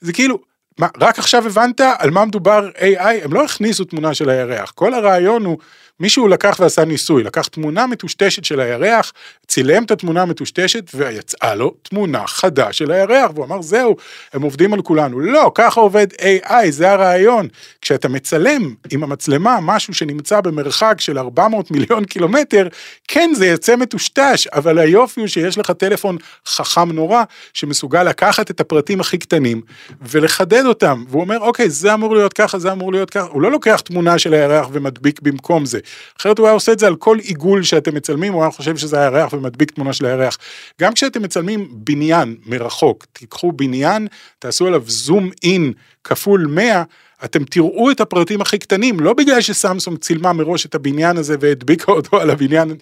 זה 0.00 0.12
כאילו, 0.12 0.38
מה, 0.78 0.88
רק 1.00 1.18
עכשיו 1.18 1.46
הבנת 1.46 1.80
על 1.98 2.10
מה 2.10 2.24
מדובר 2.24 2.68
AI? 2.76 3.24
הם 3.24 3.32
לא 3.32 3.44
הכניסו 3.44 3.84
תמונה 3.84 4.14
של 4.14 4.30
הירח, 4.30 4.70
כל 4.70 4.94
הרעיון 4.94 5.44
הוא 5.44 5.58
מישהו 6.00 6.28
לקח 6.28 6.56
ועשה 6.60 6.84
ניסוי, 6.84 7.22
לקח 7.22 7.46
תמונה 7.46 7.86
מטושטשת 7.86 8.44
של 8.44 8.60
הירח, 8.60 9.12
צילם 9.46 9.84
את 9.84 9.90
התמונה 9.90 10.22
המטושטשת 10.22 10.90
ויצאה 10.94 11.54
לו 11.54 11.74
תמונה 11.82 12.26
חדה 12.26 12.72
של 12.72 12.90
הירח, 12.90 13.30
והוא 13.34 13.44
אמר 13.44 13.62
זהו, 13.62 13.96
הם 14.32 14.42
עובדים 14.42 14.74
על 14.74 14.82
כולנו. 14.82 15.20
לא, 15.20 15.52
ככה 15.54 15.80
עובד 15.80 16.06
AI, 16.12 16.70
זה 16.70 16.90
הרעיון. 16.90 17.48
כשאתה 17.80 18.08
מצלם 18.08 18.74
עם 18.90 19.04
המצלמה 19.04 19.58
משהו 19.62 19.94
שנמצא 19.94 20.40
במרחק 20.40 21.00
של 21.00 21.18
400 21.18 21.70
מיליון 21.70 22.04
קילומטר, 22.04 22.68
כן 23.08 23.30
זה 23.34 23.46
יצא 23.46 23.76
מטושטש, 23.76 24.46
אבל 24.46 24.78
היופי 24.78 25.20
הוא 25.20 25.28
שיש 25.28 25.58
לך 25.58 25.70
טלפון 25.70 26.16
חכם 26.46 26.92
נורא, 26.92 27.22
שמסוגל 27.52 28.02
לקחת 28.02 28.50
את 28.50 28.60
הפרטים 28.60 29.00
הכי 29.00 29.18
קטנים 29.18 29.60
ולחדד 30.00 30.64
אותם, 30.66 31.04
והוא 31.08 31.22
אומר 31.22 31.38
אוקיי 31.40 31.70
זה 31.70 31.94
אמור 31.94 32.14
להיות 32.14 32.32
ככה, 32.32 32.58
זה 32.58 32.72
אמור 32.72 32.92
להיות 32.92 33.10
ככה, 33.10 33.26
הוא 33.26 33.42
לא 33.42 33.50
לוקח 33.50 33.80
תמונה 33.80 34.18
של 34.18 34.34
הירח 34.34 34.68
ומדביק 34.72 35.20
במקום 35.20 35.66
זה. 35.66 35.78
אחרת 36.20 36.38
הוא 36.38 36.46
היה 36.46 36.54
עושה 36.54 36.72
את 36.72 36.78
זה 36.78 36.86
על 36.86 36.96
כל 36.96 37.18
עיגול 37.18 37.62
שאתם 37.62 37.94
מצלמים, 37.94 38.32
הוא 38.32 38.42
היה 38.42 38.50
חושב 38.50 38.76
שזה 38.76 39.00
הירח 39.00 39.32
ומדביק 39.32 39.70
תמונה 39.70 39.92
של 39.92 40.06
הירח. 40.06 40.38
גם 40.80 40.94
כשאתם 40.94 41.22
מצלמים 41.22 41.68
בניין 41.72 42.36
מרחוק, 42.46 43.06
תיקחו 43.12 43.52
בניין, 43.52 44.08
תעשו 44.38 44.66
עליו 44.66 44.82
זום 44.86 45.30
אין 45.42 45.72
כפול 46.06 46.46
100, 46.46 46.82
אתם 47.24 47.44
תראו 47.44 47.90
את 47.90 48.00
הפרטים 48.00 48.40
הכי 48.40 48.58
קטנים, 48.58 49.00
לא 49.00 49.12
בגלל 49.12 49.40
שסמסונג 49.40 49.98
צילמה 49.98 50.32
מראש 50.32 50.66
את 50.66 50.74
הבניין 50.74 51.16
הזה 51.16 51.36
והדביקה 51.40 51.92
אותו 51.92 52.20
על 52.20 52.30
הבניין 52.30 52.74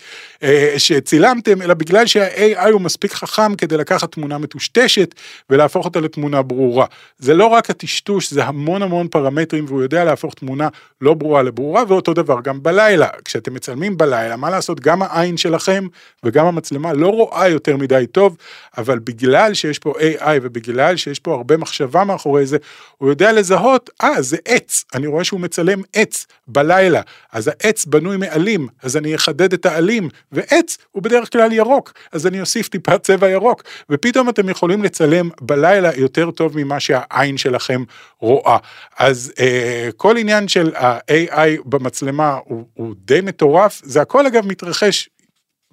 אה, 0.42 0.74
שצילמתם, 0.78 1.62
אלא 1.62 1.74
בגלל 1.74 2.06
שה-AI 2.06 2.68
הוא 2.70 2.80
מספיק 2.80 3.12
חכם 3.12 3.54
כדי 3.54 3.76
לקחת 3.76 4.12
תמונה 4.12 4.38
מטושטשת 4.38 5.14
ולהפוך 5.50 5.86
אותה 5.86 6.00
לתמונה 6.00 6.42
ברורה. 6.42 6.86
זה 7.18 7.34
לא 7.34 7.46
רק 7.46 7.70
הטשטוש, 7.70 8.32
זה 8.32 8.44
המון 8.44 8.82
המון 8.82 9.08
פרמטרים 9.08 9.64
והוא 9.68 9.82
יודע 9.82 10.04
להפוך 10.04 10.34
תמונה 10.34 10.68
לא 11.00 11.14
ברורה 11.14 11.42
לברורה, 11.42 11.82
ואותו 11.88 12.14
דבר 12.14 12.36
גם 12.44 12.62
בלילה. 12.62 13.08
כשאתם 13.24 13.54
מצלמים 13.54 13.96
בלילה, 13.96 14.36
מה 14.36 14.50
לעשות, 14.50 14.80
גם 14.80 15.02
העין 15.02 15.36
שלכם 15.36 15.86
וגם 16.24 16.46
המצלמה 16.46 16.92
לא 16.92 17.08
רואה 17.08 17.48
יותר 17.48 17.76
מדי 17.76 18.06
טוב, 18.12 18.36
אבל 18.78 18.98
בגלל 18.98 19.54
שיש 19.54 19.78
פה 19.78 19.92
AI 20.00 20.38
ובגלל 20.42 20.96
שיש 20.96 21.18
פה 21.18 21.34
הרבה 21.34 21.56
מחשבה 21.56 22.04
מאחורי 22.04 22.46
זה, 22.46 22.56
הוא 22.98 23.08
יודע 23.14 23.32
לזהות, 23.32 23.90
אה, 24.02 24.22
זה 24.22 24.36
עץ, 24.44 24.84
אני 24.94 25.06
רואה 25.06 25.24
שהוא 25.24 25.40
מצלם 25.40 25.82
עץ 25.92 26.26
בלילה, 26.46 27.00
אז 27.32 27.48
העץ 27.48 27.84
בנוי 27.84 28.16
מעלים, 28.16 28.68
אז 28.82 28.96
אני 28.96 29.14
אחדד 29.14 29.52
את 29.52 29.66
העלים, 29.66 30.08
ועץ 30.32 30.78
הוא 30.90 31.02
בדרך 31.02 31.32
כלל 31.32 31.52
ירוק, 31.52 31.92
אז 32.12 32.26
אני 32.26 32.40
אוסיף 32.40 32.68
טיפה 32.68 32.98
צבע 32.98 33.28
ירוק, 33.28 33.62
ופתאום 33.90 34.28
אתם 34.28 34.48
יכולים 34.48 34.82
לצלם 34.82 35.30
בלילה 35.40 35.90
יותר 35.96 36.30
טוב 36.30 36.58
ממה 36.58 36.80
שהעין 36.80 37.36
שלכם 37.36 37.82
רואה. 38.18 38.56
אז 38.98 39.32
אה, 39.40 39.88
כל 39.96 40.16
עניין 40.16 40.48
של 40.48 40.74
ה-AI 40.76 41.62
במצלמה 41.64 42.38
הוא, 42.44 42.64
הוא 42.74 42.94
די 42.98 43.20
מטורף, 43.20 43.80
זה 43.84 44.02
הכל 44.02 44.26
אגב 44.26 44.46
מתרחש 44.46 45.08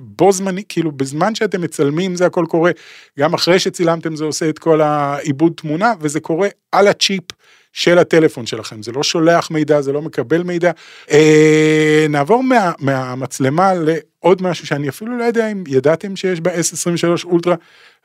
בו 0.03 0.31
זמני, 0.31 0.63
כאילו 0.69 0.91
בזמן 0.91 1.35
שאתם 1.35 1.61
מצלמים 1.61 2.15
זה 2.15 2.25
הכל 2.25 2.45
קורה, 2.49 2.71
גם 3.19 3.33
אחרי 3.33 3.59
שצילמתם 3.59 4.15
זה 4.15 4.23
עושה 4.23 4.49
את 4.49 4.59
כל 4.59 4.81
העיבוד 4.81 5.53
תמונה, 5.57 5.93
וזה 5.99 6.19
קורה 6.19 6.47
על 6.71 6.87
הצ'יפ 6.87 7.23
של 7.73 7.97
הטלפון 7.97 8.45
שלכם, 8.45 8.83
זה 8.83 8.91
לא 8.91 9.03
שולח 9.03 9.51
מידע, 9.51 9.81
זה 9.81 9.91
לא 9.91 10.01
מקבל 10.01 10.43
מידע. 10.43 10.71
אה, 11.11 12.05
נעבור 12.09 12.43
מה, 12.43 12.71
מהמצלמה 12.79 13.71
לעוד 13.73 14.41
משהו 14.41 14.67
שאני 14.67 14.89
אפילו 14.89 15.17
לא 15.17 15.23
יודע 15.23 15.51
אם 15.51 15.63
ידעתם 15.67 16.15
שיש 16.15 16.41
ב-S23 16.41 17.23
אולטרה, 17.23 17.55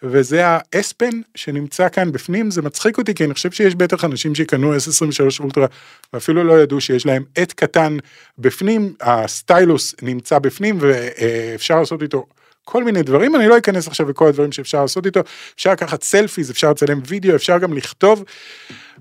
וזה 0.03 0.43
האספן 0.45 1.21
שנמצא 1.35 1.89
כאן 1.89 2.13
בפנים, 2.13 2.51
זה 2.51 2.63
מצחיק 2.63 2.99
אותי 2.99 3.15
כי 3.15 3.25
אני 3.25 3.35
חושב 3.35 3.51
שיש 3.51 3.75
בטח 3.75 4.05
אנשים 4.05 4.35
שקנו 4.35 4.77
S23 4.77 5.41
אולטרה 5.41 5.67
ואפילו 6.13 6.45
לא 6.45 6.63
ידעו 6.63 6.81
שיש 6.81 7.07
להם 7.07 7.25
עט 7.35 7.53
קטן 7.53 7.97
בפנים, 8.39 8.95
הסטיילוס 9.01 9.95
נמצא 10.03 10.39
בפנים 10.39 10.79
ואפשר 10.81 11.79
לעשות 11.79 12.03
איתו 12.03 12.27
כל 12.69 12.85
מיני 12.85 13.03
דברים, 13.03 13.37
אני 13.37 13.49
לא 13.49 13.59
אכנס 13.59 13.89
עכשיו 13.89 14.11
לכל 14.11 14.29
הדברים 14.29 14.53
שאפשר 14.53 14.83
לעשות 14.83 15.07
איתו, 15.07 15.21
אפשר 15.57 15.73
לקחת 15.73 16.03
סלפיז, 16.03 16.51
אפשר 16.51 16.71
לצלם 16.71 17.01
וידאו, 17.07 17.35
אפשר 17.35 17.59
גם 17.59 17.75
לכתוב. 17.75 18.25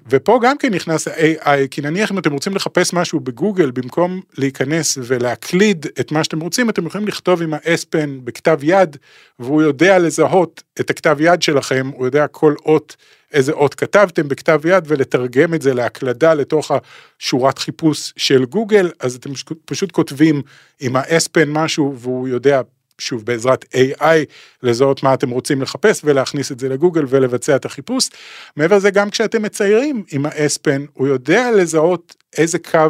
ופה 0.10 0.40
גם 0.44 0.58
כן 0.58 0.74
נכנס 0.74 1.08
ה-AI, 1.08 1.68
כי 1.72 1.82
נניח 1.82 2.12
אם 2.12 2.18
אתם 2.18 2.34
רוצים 2.34 2.56
לחפש 2.56 2.94
משהו 2.94 3.20
בגוגל, 3.20 3.72
במקום 3.72 4.22
להיכנס 4.38 4.98
ולהקליד 5.02 5.86
את 6.00 6.12
מה 6.12 6.24
שאתם 6.24 6.40
רוצים, 6.40 6.70
אתם 6.70 6.86
יכולים 6.86 7.08
לכתוב 7.08 7.42
עם 7.42 7.54
האספן 7.54 8.20
בכתב 8.24 8.60
יד, 8.64 8.98
והוא 9.40 9.62
יודע 9.62 10.00
לזהות 10.00 10.64
את 10.80 10.90
הכתב 10.90 11.18
יד 11.20 11.42
שלכם, 11.42 11.92
הוא 11.96 12.06
יודע 12.06 12.28
כל 12.28 12.54
אות, 12.66 12.96
איזה 13.34 13.52
אות 13.52 13.76
כתבתם 13.76 14.28
בכתב 14.28 14.62
יד, 14.66 14.84
ולתרגם 14.88 15.54
את 15.54 15.62
זה 15.62 15.74
להקלדה 15.74 16.34
לתוך 16.34 16.72
השורת 16.72 17.58
חיפוש 17.58 18.14
של 18.18 18.46
גוגל, 18.46 18.92
אז 19.00 19.16
אתם 19.16 19.30
פשוט 19.66 19.92
כותבים 19.92 20.42
עם 20.80 20.96
האספן 20.96 21.50
משהו, 21.50 21.96
והוא 21.98 22.28
יודע 22.28 22.62
שוב 23.02 23.26
בעזרת 23.26 23.66
AI 23.76 24.26
לזהות 24.64 25.04
מה 25.04 25.14
אתם 25.14 25.30
רוצים 25.30 25.62
לחפש 25.62 26.02
ולהכניס 26.04 26.52
את 26.52 26.60
זה 26.60 26.70
לגוגל 26.70 27.06
ולבצע 27.08 27.56
את 27.56 27.66
החיפוש. 27.66 28.10
מעבר 28.56 28.76
לזה 28.76 28.92
גם 28.92 29.10
כשאתם 29.10 29.42
מציירים 29.42 30.04
עם 30.12 30.26
האספן 30.26 30.86
הוא 30.94 31.08
יודע 31.08 31.52
לזהות 31.52 32.16
איזה 32.38 32.60
קו 32.60 32.90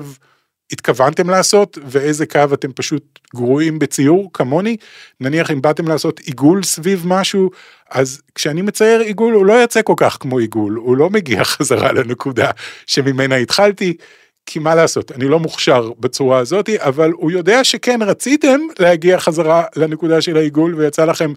התכוונתם 0.71 1.29
לעשות 1.29 1.77
ואיזה 1.87 2.25
קו 2.25 2.53
אתם 2.53 2.73
פשוט 2.73 3.19
גרועים 3.35 3.79
בציור 3.79 4.29
כמוני 4.33 4.77
נניח 5.19 5.51
אם 5.51 5.61
באתם 5.61 5.87
לעשות 5.87 6.19
עיגול 6.19 6.63
סביב 6.63 7.03
משהו 7.07 7.51
אז 7.91 8.21
כשאני 8.35 8.61
מצייר 8.61 8.99
עיגול 8.99 9.33
הוא 9.33 9.45
לא 9.45 9.53
יוצא 9.53 9.81
כל 9.81 9.93
כך 9.97 10.17
כמו 10.19 10.39
עיגול 10.39 10.75
הוא 10.75 10.97
לא 10.97 11.09
מגיע 11.09 11.43
חזרה 11.53 11.91
לנקודה 11.91 12.51
שממנה 12.85 13.35
התחלתי 13.35 13.97
כי 14.45 14.59
מה 14.59 14.75
לעשות, 14.75 15.11
אני 15.11 15.27
לא 15.27 15.39
מוכשר 15.39 15.91
בצורה 15.99 16.39
הזאת, 16.39 16.69
אבל 16.69 17.11
הוא 17.11 17.31
יודע 17.31 17.63
שכן 17.63 18.01
רציתם 18.01 18.59
להגיע 18.79 19.19
חזרה 19.19 19.63
לנקודה 19.75 20.21
של 20.21 20.37
העיגול 20.37 20.75
ויצא 20.75 21.05
לכם 21.05 21.33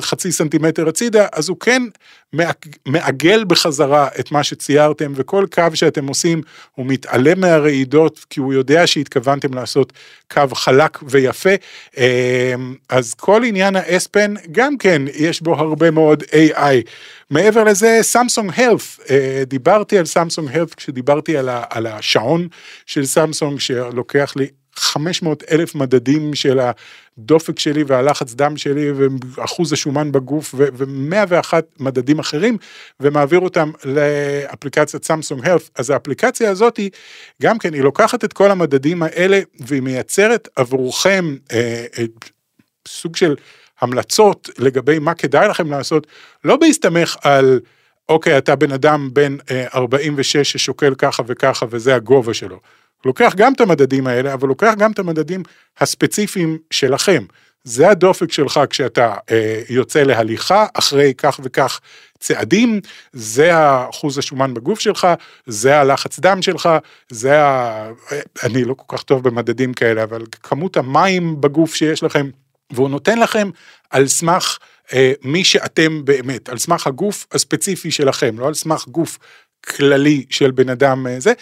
חצי 0.00 0.32
סנטימטר 0.32 0.88
הצידה, 0.88 1.26
אז 1.32 1.48
הוא 1.48 1.56
כן 1.60 1.82
מעגל 2.86 3.44
בחזרה 3.44 4.08
את 4.20 4.32
מה 4.32 4.44
שציירתם, 4.44 5.12
וכל 5.16 5.46
קו 5.54 5.62
שאתם 5.74 6.06
עושים 6.06 6.42
הוא 6.74 6.86
מתעלם 6.86 7.40
מהרעידות, 7.40 8.26
כי 8.30 8.40
הוא 8.40 8.52
יודע 8.52 8.86
שהתכוונתם 8.86 9.54
לעשות 9.54 9.92
קו 10.32 10.42
חלק 10.54 10.98
ויפה. 11.02 11.50
אה, 11.98 12.54
אז 12.88 13.14
כל 13.14 13.44
עניין 13.44 13.76
האספן, 13.76 14.34
גם 14.52 14.78
כן, 14.78 15.02
יש 15.14 15.42
בו 15.42 15.54
הרבה 15.54 15.90
מאוד 15.90 16.22
AI. 16.22 16.90
מעבר 17.30 17.64
לזה, 17.64 17.98
סמסונג 18.02 18.50
הלף, 18.56 19.00
אה, 19.10 19.42
דיברתי 19.46 19.98
על 19.98 20.04
סמסונג 20.04 20.50
הלף 20.52 20.74
כשדיברתי 20.74 21.36
על 21.70 21.86
השעון 21.86 22.48
של 22.86 23.06
סמסונג, 23.06 23.60
שלוקח 23.60 24.32
לי 24.36 24.46
500 24.76 25.44
אלף 25.50 25.74
מדדים 25.74 26.34
של 26.34 26.60
הדופק 27.18 27.58
שלי 27.58 27.84
והלחץ 27.86 28.34
דם 28.34 28.56
שלי 28.56 28.92
ואחוז 28.92 29.72
השומן 29.72 30.12
בגוף 30.12 30.54
ו-101 30.58 31.52
מדדים 31.80 32.18
אחרים 32.18 32.56
ומעביר 33.00 33.40
אותם 33.40 33.70
לאפליקציית 33.84 35.04
סמסונג 35.04 35.48
הלף. 35.48 35.70
אז 35.76 35.90
האפליקציה 35.90 36.50
הזאת 36.50 36.80
גם 37.42 37.58
כן 37.58 37.74
היא 37.74 37.82
לוקחת 37.82 38.24
את 38.24 38.32
כל 38.32 38.50
המדדים 38.50 39.02
האלה 39.02 39.40
והיא 39.60 39.82
מייצרת 39.82 40.48
עבורכם 40.56 41.36
אה, 41.52 41.84
אה, 41.98 42.04
סוג 42.88 43.16
של 43.16 43.34
המלצות 43.80 44.50
לגבי 44.58 44.98
מה 44.98 45.14
כדאי 45.14 45.48
לכם 45.48 45.70
לעשות, 45.70 46.06
לא 46.44 46.56
בהסתמך 46.56 47.16
על 47.22 47.60
אוקיי 48.08 48.38
אתה 48.38 48.56
בן 48.56 48.72
אדם 48.72 49.10
בן 49.12 49.36
אה, 49.50 49.66
46 49.74 50.52
ששוקל 50.52 50.94
ככה 50.94 51.22
וככה 51.26 51.66
וזה 51.70 51.94
הגובה 51.94 52.34
שלו. 52.34 52.60
לוקח 53.04 53.34
גם 53.36 53.52
את 53.52 53.60
המדדים 53.60 54.06
האלה, 54.06 54.34
אבל 54.34 54.48
לוקח 54.48 54.74
גם 54.78 54.92
את 54.92 54.98
המדדים 54.98 55.42
הספציפיים 55.80 56.58
שלכם. 56.70 57.24
זה 57.64 57.90
הדופק 57.90 58.32
שלך 58.32 58.60
כשאתה 58.70 59.14
אה, 59.30 59.62
יוצא 59.68 60.02
להליכה 60.02 60.66
אחרי 60.74 61.14
כך 61.14 61.40
וכך 61.42 61.80
צעדים, 62.18 62.80
זה 63.12 63.56
האחוז 63.56 64.18
השומן 64.18 64.54
בגוף 64.54 64.80
שלך, 64.80 65.06
זה 65.46 65.80
הלחץ 65.80 66.18
דם 66.18 66.42
שלך, 66.42 66.68
זה 67.10 67.42
ה... 67.42 67.90
אני 68.42 68.64
לא 68.64 68.74
כל 68.74 68.96
כך 68.96 69.02
טוב 69.02 69.22
במדדים 69.22 69.74
כאלה, 69.74 70.02
אבל 70.02 70.22
כמות 70.42 70.76
המים 70.76 71.40
בגוף 71.40 71.74
שיש 71.74 72.02
לכם, 72.02 72.30
והוא 72.72 72.88
נותן 72.88 73.18
לכם 73.18 73.50
על 73.90 74.08
סמך 74.08 74.58
אה, 74.92 75.12
מי 75.22 75.44
שאתם 75.44 76.04
באמת, 76.04 76.48
על 76.48 76.58
סמך 76.58 76.86
הגוף 76.86 77.26
הספציפי 77.32 77.90
שלכם, 77.90 78.38
לא 78.38 78.46
על 78.46 78.54
סמך 78.54 78.88
גוף 78.88 79.18
כללי 79.66 80.24
של 80.30 80.50
בן 80.50 80.68
אדם 80.68 81.06
אה, 81.06 81.20
זה. 81.20 81.32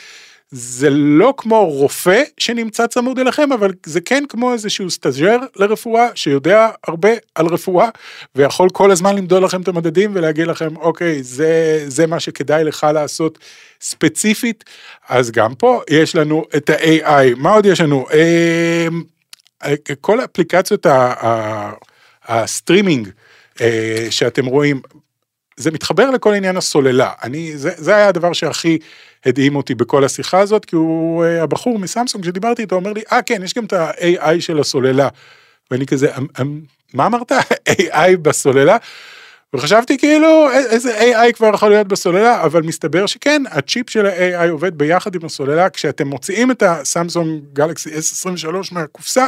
זה 0.56 0.90
לא 0.90 1.34
כמו 1.37 1.64
רופא 1.64 2.23
שנמצא 2.38 2.87
צמוד 2.87 3.18
אליכם, 3.18 3.52
אבל 3.52 3.73
זה 3.87 4.00
כן 4.00 4.25
כמו 4.28 4.52
איזשהו 4.52 4.90
סטאג'ר 4.90 5.38
לרפואה 5.56 6.08
שיודע 6.14 6.70
הרבה 6.87 7.08
על 7.34 7.46
רפואה 7.46 7.88
ויכול 8.34 8.68
כל 8.70 8.90
הזמן 8.90 9.16
למדוד 9.16 9.42
לכם 9.42 9.62
את 9.62 9.68
המדדים 9.68 10.11
ולהגיד 10.14 10.46
לכם 10.46 10.76
אוקיי 10.76 11.23
זה 11.23 11.84
זה 11.87 12.06
מה 12.06 12.20
שכדאי 12.20 12.64
לך 12.64 12.87
לעשות 12.94 13.38
ספציפית. 13.80 14.64
אז 15.08 15.30
גם 15.30 15.54
פה 15.54 15.82
יש 15.90 16.16
לנו 16.16 16.44
את 16.56 16.70
ה-AI 16.70 17.34
מה 17.37 17.50
עוד 17.50 17.66
יש 17.66 17.80
לנו? 17.80 18.06
אמ, 18.12 19.02
כל 20.00 20.20
האפליקציות 20.20 20.87
הסטרימינג 22.25 23.08
אה, 23.61 24.06
שאתם 24.11 24.46
רואים 24.46 24.80
זה 25.56 25.70
מתחבר 25.70 26.11
לכל 26.11 26.34
עניין 26.34 26.56
הסוללה. 26.56 27.12
אני 27.23 27.58
זה, 27.58 27.70
זה 27.76 27.96
היה 27.96 28.08
הדבר 28.08 28.32
שהכי 28.32 28.78
הדהים 29.26 29.57
אותי 29.57 29.75
בכל 29.75 30.04
השיחה 30.04 30.38
הזאת, 30.38 30.64
כי 30.64 30.76
הוא, 30.76 31.25
אה, 31.25 31.43
הבחור 31.43 31.78
מסמסונג 31.78 32.25
שדיברתי 32.25 32.62
איתו 32.62 32.76
אומר 32.76 32.93
לי, 32.93 33.02
אה 33.12 33.23
כן, 33.23 33.43
יש 33.43 33.54
גם 33.54 33.64
את 33.64 33.73
ה-AI 33.73 34.40
של 34.40 34.61
הסוללה. 34.61 35.09
ואני 35.71 35.87
כזה, 35.87 36.16
אמ, 36.16 36.26
אמ, 36.40 36.61
מה 36.95 37.07
אמרת? 37.07 37.33
AI 37.71 38.16
בסוללה? 38.23 38.76
וחשבתי 39.54 39.99
כאילו 39.99 40.50
איזה 40.52 41.00
AI 41.00 41.33
כבר 41.33 41.50
יכול 41.54 41.69
להיות 41.69 41.88
בסוללה, 41.88 42.45
אבל 42.45 42.62
מסתבר 42.62 43.07
שכן, 43.07 43.43
הצ'יפ 43.50 43.90
של 43.90 44.07
ה-AI 44.07 44.50
עובד 44.50 44.78
ביחד 44.78 45.14
עם 45.14 45.25
הסוללה, 45.25 45.71
כשאתם 45.71 46.09
מוציאים 46.09 46.50
את 46.50 46.62
הסמסונג 46.62 47.43
גלקסי 47.52 47.90
S23 47.90 48.54
מהקופסה, 48.73 49.26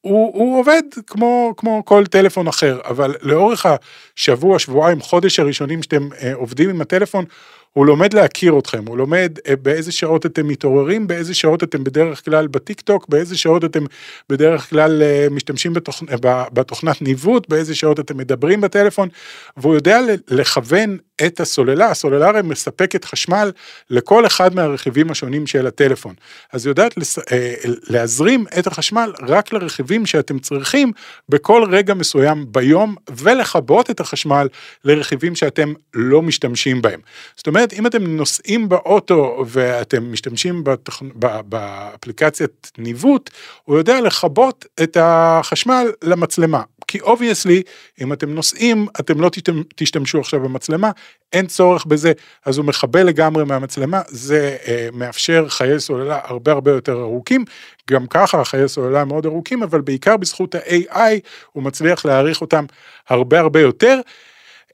הוא, 0.00 0.32
הוא 0.34 0.60
עובד 0.60 0.82
כמו, 1.06 1.54
כמו 1.56 1.82
כל 1.84 2.06
טלפון 2.06 2.48
אחר, 2.48 2.80
אבל 2.84 3.14
לאורך 3.22 3.66
השבוע, 3.66 4.58
שבועיים, 4.58 5.00
חודש 5.00 5.38
הראשונים 5.38 5.82
שאתם 5.82 6.08
אה, 6.22 6.34
עובדים 6.34 6.70
עם 6.70 6.80
הטלפון, 6.80 7.24
הוא 7.72 7.86
לומד 7.86 8.14
להכיר 8.14 8.58
אתכם, 8.58 8.84
הוא 8.88 8.98
לומד 8.98 9.38
אה, 9.48 9.56
באיזה 9.56 9.92
שעות 9.92 10.26
אתם 10.26 10.48
מתעוררים, 10.48 11.06
באיזה 11.06 11.34
שעות 11.34 11.62
אתם 11.62 11.84
בדרך 11.84 12.24
כלל 12.24 12.46
בטיק 12.46 12.80
טוק, 12.80 13.08
באיזה 13.08 13.38
שעות 13.38 13.64
אתם 13.64 13.84
בדרך 14.28 14.70
כלל 14.70 15.02
אה, 15.02 15.26
משתמשים 15.30 15.74
בתוכנ... 15.74 16.06
בתוכנת 16.52 17.02
ניווט, 17.02 17.48
באיזה 17.48 17.74
שעות 17.74 18.00
אתם 18.00 18.16
מדברים 18.16 18.60
בטלפון, 18.60 19.08
והוא 19.56 19.74
יודע 19.74 19.98
לכוון 20.28 20.98
את 21.26 21.40
הסוללה, 21.40 21.90
הסוללה 21.90 22.28
הרי 22.28 22.42
מספקת 22.42 23.04
חשמל 23.04 23.52
לכל 23.90 24.26
אחד 24.26 24.54
מהרכיבים 24.54 25.10
השונים 25.10 25.46
של 25.46 25.66
הטלפון. 25.66 26.14
אז 26.52 26.66
היא 26.66 26.70
יודעת 26.70 26.96
לס... 26.96 27.18
אה, 27.18 27.54
להזרים 27.64 28.44
את 28.58 28.66
החשמל 28.66 29.12
רק 29.28 29.52
לרכיבים 29.52 30.06
שאתם 30.06 30.38
צריכים 30.38 30.92
בכל 31.28 31.64
רגע 31.70 31.94
מסוים 31.94 32.46
ביום, 32.48 32.94
ולכבות 33.10 33.90
את 33.90 34.00
החשמל 34.00 34.48
לרכיבים 34.84 35.34
שאתם 35.34 35.72
לא 35.94 36.22
משתמשים 36.22 36.82
בהם. 36.82 37.00
זאת 37.36 37.46
אומרת, 37.46 37.72
אם 37.72 37.86
אתם 37.86 38.16
נוסעים 38.16 38.68
באוטו 38.68 39.44
ואתם 39.46 40.12
משתמשים 40.12 40.64
בתוכ... 40.64 41.02
באפליקציית 41.44 42.70
ניווט, 42.78 43.30
הוא 43.64 43.78
יודע 43.78 44.00
לכבות 44.00 44.66
את 44.82 44.96
החשמל 45.00 45.86
למצלמה. 46.04 46.62
כי 46.92 47.00
obviously, 47.00 47.62
אם 48.00 48.12
אתם 48.12 48.30
נוסעים, 48.34 48.86
אתם 49.00 49.20
לא 49.20 49.30
תשתמשו 49.76 50.20
עכשיו 50.20 50.40
במצלמה, 50.40 50.90
אין 51.32 51.46
צורך 51.46 51.86
בזה, 51.86 52.12
אז 52.46 52.58
הוא 52.58 52.66
מכבה 52.66 53.02
לגמרי 53.02 53.44
מהמצלמה, 53.44 54.00
זה 54.08 54.56
אה, 54.66 54.88
מאפשר 54.92 55.48
חיי 55.48 55.80
סוללה 55.80 56.18
הרבה 56.24 56.52
הרבה 56.52 56.70
יותר 56.70 57.00
ארוכים, 57.00 57.44
גם 57.90 58.06
ככה 58.06 58.44
חיי 58.44 58.68
סוללה 58.68 59.04
מאוד 59.04 59.26
ארוכים, 59.26 59.62
אבל 59.62 59.80
בעיקר 59.80 60.16
בזכות 60.16 60.54
ה-AI 60.54 61.20
הוא 61.52 61.62
מצליח 61.62 62.04
להאריך 62.04 62.40
אותם 62.40 62.64
הרבה 63.08 63.40
הרבה 63.40 63.60
יותר. 63.60 64.00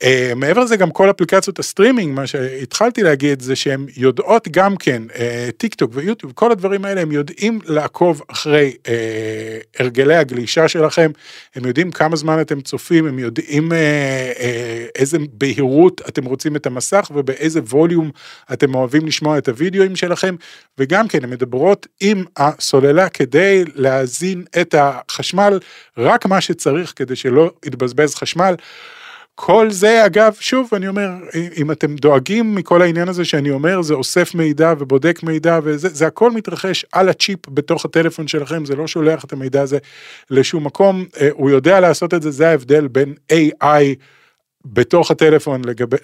אה, 0.02 0.34
מעבר 0.36 0.60
לזה 0.60 0.76
גם 0.76 0.90
כל 0.90 1.10
אפליקציות 1.10 1.58
הסטרימינג, 1.58 2.14
מה 2.14 2.26
שהתחלתי 2.26 3.02
להגיד 3.02 3.42
זה 3.42 3.56
שהן 3.56 3.86
יודעות 3.96 4.48
גם 4.50 4.76
כן, 4.76 5.02
אה, 5.08 5.16
טיק 5.56 5.74
טוק 5.74 5.90
ויוטיוב, 5.94 6.32
כל 6.32 6.52
הדברים 6.52 6.84
האלה 6.84 7.00
הם 7.00 7.12
יודעים 7.12 7.58
לעקוב 7.64 8.22
אחרי 8.28 8.76
uh, 8.76 8.88
הרגלי 9.78 10.16
הגלישה 10.16 10.68
שלכם, 10.68 11.10
הם 11.54 11.66
יודעים 11.66 11.90
כמה 11.90 12.16
זמן 12.16 12.40
אתם 12.40 12.60
צופים, 12.60 13.06
הם 13.06 13.18
יודעים 13.18 13.72
uh, 13.72 13.74
uh, 13.74 14.40
איזה 14.94 15.18
בהירות 15.32 16.00
אתם 16.08 16.24
רוצים 16.24 16.56
את 16.56 16.66
המסך 16.66 17.10
ובאיזה 17.14 17.60
ווליום 17.60 18.10
אתם 18.52 18.74
אוהבים 18.74 19.06
לשמוע 19.06 19.38
את 19.38 19.48
הוידאוים 19.48 19.96
שלכם, 19.96 20.34
וגם 20.78 21.08
כן 21.08 21.24
הן 21.24 21.30
מדברות 21.30 21.86
עם 22.00 22.24
הסוללה 22.36 23.08
כדי 23.08 23.64
להזין 23.74 24.44
את 24.60 24.74
החשמל, 24.78 25.58
רק 25.96 26.26
מה 26.26 26.40
שצריך 26.40 26.92
כדי 26.96 27.16
שלא 27.16 27.50
יתבזבז 27.64 28.14
חשמל. 28.14 28.54
כל 29.40 29.70
זה 29.70 30.06
אגב 30.06 30.36
שוב 30.40 30.68
אני 30.72 30.88
אומר 30.88 31.10
אם 31.56 31.70
אתם 31.70 31.96
דואגים 31.96 32.54
מכל 32.54 32.82
העניין 32.82 33.08
הזה 33.08 33.24
שאני 33.24 33.50
אומר 33.50 33.82
זה 33.82 33.94
אוסף 33.94 34.34
מידע 34.34 34.74
ובודק 34.78 35.22
מידע 35.22 35.58
וזה 35.62 35.88
זה 35.88 36.06
הכל 36.06 36.30
מתרחש 36.30 36.86
על 36.92 37.08
הצ'יפ 37.08 37.38
בתוך 37.48 37.84
הטלפון 37.84 38.28
שלכם 38.28 38.64
זה 38.64 38.76
לא 38.76 38.86
שולח 38.86 39.24
את 39.24 39.32
המידע 39.32 39.62
הזה 39.62 39.78
לשום 40.30 40.64
מקום 40.66 41.04
אה, 41.20 41.28
הוא 41.32 41.50
יודע 41.50 41.80
לעשות 41.80 42.14
את 42.14 42.22
זה 42.22 42.30
זה 42.30 42.48
ההבדל 42.48 42.88
בין 42.88 43.14
AI 43.32 43.94
בתוך 44.64 45.10
הטלפון 45.10 45.64
לגבי, 45.64 45.96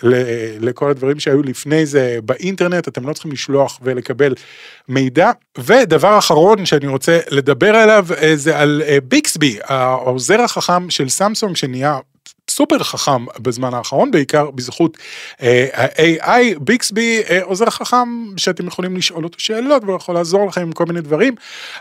לכל 0.61 0.91
הדברים 0.91 1.21
שהיו 1.21 1.43
לפני 1.43 1.87
זה 1.87 2.19
באינטרנט, 2.25 2.89
אתם 2.89 3.09
לא 3.09 3.13
צריכים 3.13 3.33
לשלוח 3.33 3.79
ולקבל 3.83 4.35
מידע. 4.89 5.31
ודבר 5.59 6.19
אחרון 6.19 6.67
שאני 6.67 6.87
רוצה 6.87 7.19
לדבר 7.31 7.77
עליו 7.77 8.07
אה, 8.23 8.37
זה 8.37 8.59
על 8.59 8.83
אה, 8.87 8.99
ביקסבי, 9.09 9.59
העוזר 9.65 10.41
החכם 10.41 10.91
של 10.91 11.09
סמסונג 11.09 11.57
שנהיה 11.57 11.99
סופר 12.55 12.79
חכם 12.79 13.25
בזמן 13.39 13.75
האחרון, 13.75 14.11
בעיקר 14.11 14.51
בזכות 14.51 14.99
אה, 15.43 15.67
ה-AI, 15.75 16.59
ביקסבי 16.59 17.23
אה, 17.31 17.43
עוזר 17.43 17.71
חכם 17.71 18.09
שאתם 18.37 18.67
יכולים 18.67 18.97
לשאול 18.97 19.25
אותו 19.25 19.41
שאלות 19.41 19.85
והוא 19.85 19.97
יכול 19.97 20.15
לעזור 20.15 20.47
לכם 20.47 20.61
עם 20.61 20.73
כל 20.73 20.85
מיני 20.87 21.01
דברים, 21.01 21.35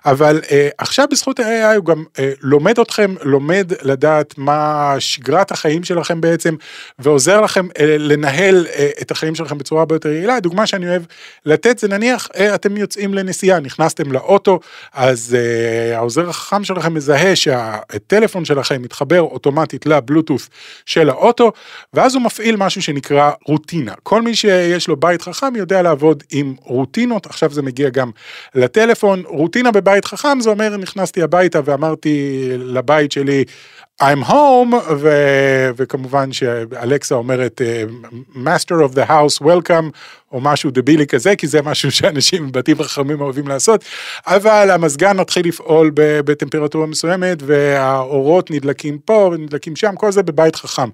אבל 0.05 0.41
אה, 0.51 0.69
עכשיו 0.77 1.05
בזכות 1.11 1.39
ה-AI 1.39 1.75
הוא 1.75 1.85
גם 1.85 2.03
לומד 2.41 2.79
אתכם, 2.79 3.15
לומד 3.23 3.71
לדעת 3.81 4.37
מה 4.37 4.95
שגרת 4.99 5.51
החיים 5.51 5.83
שלכם 5.83 6.21
בעצם, 6.21 6.55
ועוזר 6.99 7.41
לכם 7.41 7.67
לנהל 7.79 8.67
את 9.01 9.11
החיים 9.11 9.35
שלכם 9.35 9.57
בצורה 9.57 9.81
הרבה 9.81 9.95
יותר 9.95 10.09
יעילה. 10.09 10.39
דוגמה 10.39 10.67
שאני 10.67 10.89
אוהב 10.89 11.03
לתת 11.45 11.79
זה 11.79 11.87
נניח 11.87 12.27
אתם 12.55 12.77
יוצאים 12.77 13.13
לנסיעה, 13.13 13.59
נכנסתם 13.59 14.11
לאוטו, 14.11 14.59
אז 14.93 15.37
העוזר 15.95 16.29
החכם 16.29 16.63
שלכם 16.63 16.93
מזהה 16.93 17.35
שהטלפון 17.35 18.45
שלכם 18.45 18.81
מתחבר 18.81 19.21
אוטומטית 19.21 19.85
לבלוטות' 19.85 20.49
של 20.85 21.09
האוטו, 21.09 21.51
ואז 21.93 22.15
הוא 22.15 22.23
מפעיל 22.23 22.55
משהו 22.55 22.81
שנקרא 22.81 23.31
רוטינה. 23.45 23.93
כל 24.03 24.21
מי 24.21 24.35
שיש 24.35 24.87
לו 24.87 24.95
בית 24.95 25.21
חכם 25.21 25.55
יודע 25.55 25.81
לעבוד 25.81 26.23
עם 26.31 26.55
רוטינות, 26.61 27.25
עכשיו 27.25 27.51
זה 27.51 27.61
מגיע 27.61 27.89
גם 27.89 28.11
לטלפון. 28.55 29.23
רוטינה 29.25 29.71
בבית 29.71 30.05
חכם 30.05 30.39
זה 30.39 30.49
אומר 30.49 30.77
נכנסתי 30.77 31.21
הביתה 31.21 31.59
ואמרתי 31.65 32.47
לבית 32.57 33.11
שלי, 33.11 33.43
I'm 34.01 34.29
home, 34.29 34.73
ו, 34.99 35.09
וכמובן 35.75 36.33
שאלקסה 36.33 37.15
אומרת 37.15 37.61
Master 38.35 38.91
of 38.91 38.95
the 38.95 39.09
house 39.09 39.41
welcome, 39.41 39.91
או 40.33 40.41
משהו 40.41 40.71
דבילי 40.71 41.07
כזה, 41.07 41.35
כי 41.35 41.47
זה 41.47 41.61
משהו 41.61 41.91
שאנשים 41.97 42.51
בבתים 42.51 42.83
חכמים 42.83 43.21
אוהבים 43.21 43.47
לעשות, 43.47 43.85
אבל 44.27 44.71
המזגן 44.71 45.17
מתחיל 45.17 45.47
לפעול 45.47 45.91
בטמפרטורה 45.95 46.85
מסוימת, 46.85 47.37
והאורות 47.45 48.51
נדלקים 48.51 48.97
פה 48.97 49.31
ונדלקים 49.33 49.75
שם, 49.75 49.95
כל 49.95 50.11
זה 50.11 50.23
בבית 50.23 50.55
חכם. 50.55 50.89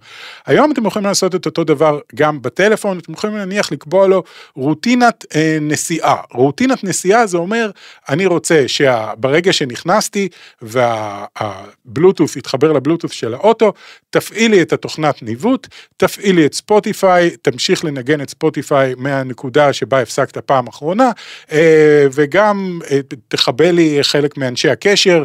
היום 0.45 0.71
אתם 0.71 0.85
יכולים 0.85 1.07
לעשות 1.07 1.35
את 1.35 1.45
אותו 1.45 1.63
דבר 1.63 1.99
גם 2.15 2.41
בטלפון, 2.41 2.99
אתם 2.99 3.13
יכולים 3.13 3.38
נניח 3.38 3.71
לקבוע 3.71 4.07
לו 4.07 4.23
רוטינת 4.55 5.25
אה, 5.35 5.57
נסיעה. 5.62 6.15
רוטינת 6.31 6.83
נסיעה 6.83 7.27
זה 7.27 7.38
אומר, 7.38 7.71
אני 8.09 8.25
רוצה 8.25 8.63
שברגע 8.67 9.53
שנכנסתי 9.53 10.29
והבלוטות' 10.62 12.35
יתחבר 12.35 12.71
לבלוטות' 12.89 13.13
של 13.13 13.34
האוטו, 13.34 13.73
תפעילי 14.10 14.62
את 14.62 14.73
התוכנת 14.73 15.23
ניווט, 15.23 15.67
תפעילי 15.97 16.45
את 16.45 16.54
ספוטיפיי, 16.54 17.30
תמשיך 17.41 17.86
לנגן 17.86 18.21
את 18.21 18.30
ספוטיפיי 18.30 18.93
מה... 18.97 19.19
הנקודה 19.19 19.73
שבה 19.73 20.02
הפסקת 20.02 20.38
פעם 20.38 20.67
אחרונה, 20.67 21.12
אה, 21.52 22.08
וגם 22.12 22.80
אה, 22.91 22.99
תכבה 23.28 23.71
לי 23.71 23.97
חלק 24.02 24.38
מאנשי 24.38 24.69
הקשר, 24.69 25.23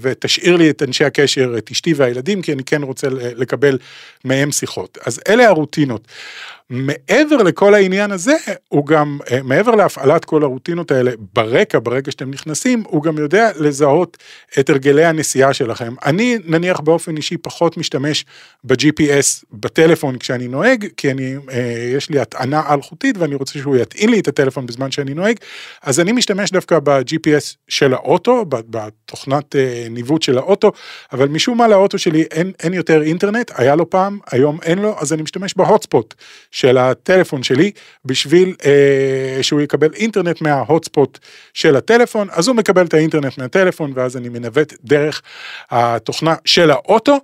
ותשאיר 0.00 0.56
לי 0.56 0.70
את 0.70 0.82
אנשי 0.82 1.04
הקשר, 1.04 1.54
את 1.58 1.70
אשתי 1.70 1.94
והילדים, 1.94 2.42
כי 2.42 2.52
אני 2.52 2.64
כן 2.64 2.82
רוצה 2.82 3.08
לקבל 3.10 3.78
מהם 4.24 4.52
שיחות. 4.52 4.98
אז 5.06 5.20
אלה 5.28 5.48
הרוטינות. 5.48 6.08
מעבר 6.70 7.36
לכל 7.36 7.74
העניין 7.74 8.10
הזה, 8.10 8.36
הוא 8.68 8.86
גם, 8.86 9.18
אה, 9.30 9.42
מעבר 9.42 9.74
להפעלת 9.74 10.24
כל 10.24 10.42
הרוטינות 10.42 10.90
האלה 10.90 11.10
ברקע, 11.34 11.78
ברגע 11.82 12.10
שאתם 12.10 12.30
נכנסים, 12.30 12.82
הוא 12.86 13.02
גם 13.02 13.18
יודע 13.18 13.50
לזהות 13.56 14.16
את 14.58 14.70
הרגלי 14.70 15.04
הנסיעה 15.04 15.54
שלכם. 15.54 15.94
אני 16.04 16.38
נניח 16.44 16.80
באופן 16.80 17.16
אישי 17.16 17.36
פחות 17.36 17.76
משתמש 17.76 18.24
ב-GPS 18.64 19.44
בטלפון 19.52 20.18
כשאני 20.18 20.48
נוהג, 20.48 20.86
כי 20.96 21.10
אני, 21.10 21.36
אה, 21.50 21.90
יש 21.96 22.10
לי 22.10 22.20
הטענה 22.20 22.74
אלחוטית 22.74 23.18
ואני 23.18 23.34
רוצה 23.34 23.58
שהוא 23.58 23.76
יטעין 23.76 24.10
לי 24.10 24.20
את 24.20 24.28
הטלפון 24.28 24.66
בזמן 24.66 24.90
שאני 24.90 25.14
נוהג, 25.14 25.36
אז 25.82 26.00
אני 26.00 26.12
משתמש 26.12 26.50
דווקא 26.50 26.78
ב-GPS 26.82 27.56
של 27.68 27.94
האוטו, 27.94 28.44
בתוכנת 28.48 29.56
אה, 29.56 29.86
ניווט 29.90 30.22
של 30.22 30.38
האוטו, 30.38 30.72
אבל 31.12 31.28
משום 31.28 31.58
מה 31.58 31.68
לאוטו 31.68 31.98
שלי 31.98 32.22
אין, 32.22 32.52
אין 32.62 32.74
יותר 32.74 33.02
אינטרנט, 33.02 33.50
היה 33.54 33.76
לו 33.76 33.90
פעם, 33.90 34.18
היום 34.30 34.58
אין 34.62 34.78
לו, 34.78 34.94
אז 34.98 35.12
אני 35.12 35.22
משתמש 35.22 35.54
בהוטספוט. 35.56 36.14
של 36.56 36.78
הטלפון 36.78 37.42
שלי 37.42 37.70
בשביל 38.04 38.54
אה, 38.64 39.42
שהוא 39.42 39.60
יקבל 39.60 39.92
אינטרנט 39.94 40.40
מההוטספוט 40.40 41.18
של 41.54 41.76
הטלפון, 41.76 42.28
אז 42.30 42.48
הוא 42.48 42.56
מקבל 42.56 42.86
את 42.86 42.94
האינטרנט 42.94 43.38
מהטלפון 43.38 43.92
ואז 43.94 44.16
אני 44.16 44.28
מנווט 44.28 44.74
דרך 44.84 45.22
התוכנה 45.70 46.34
של 46.44 46.70
האוטו. 46.70 47.18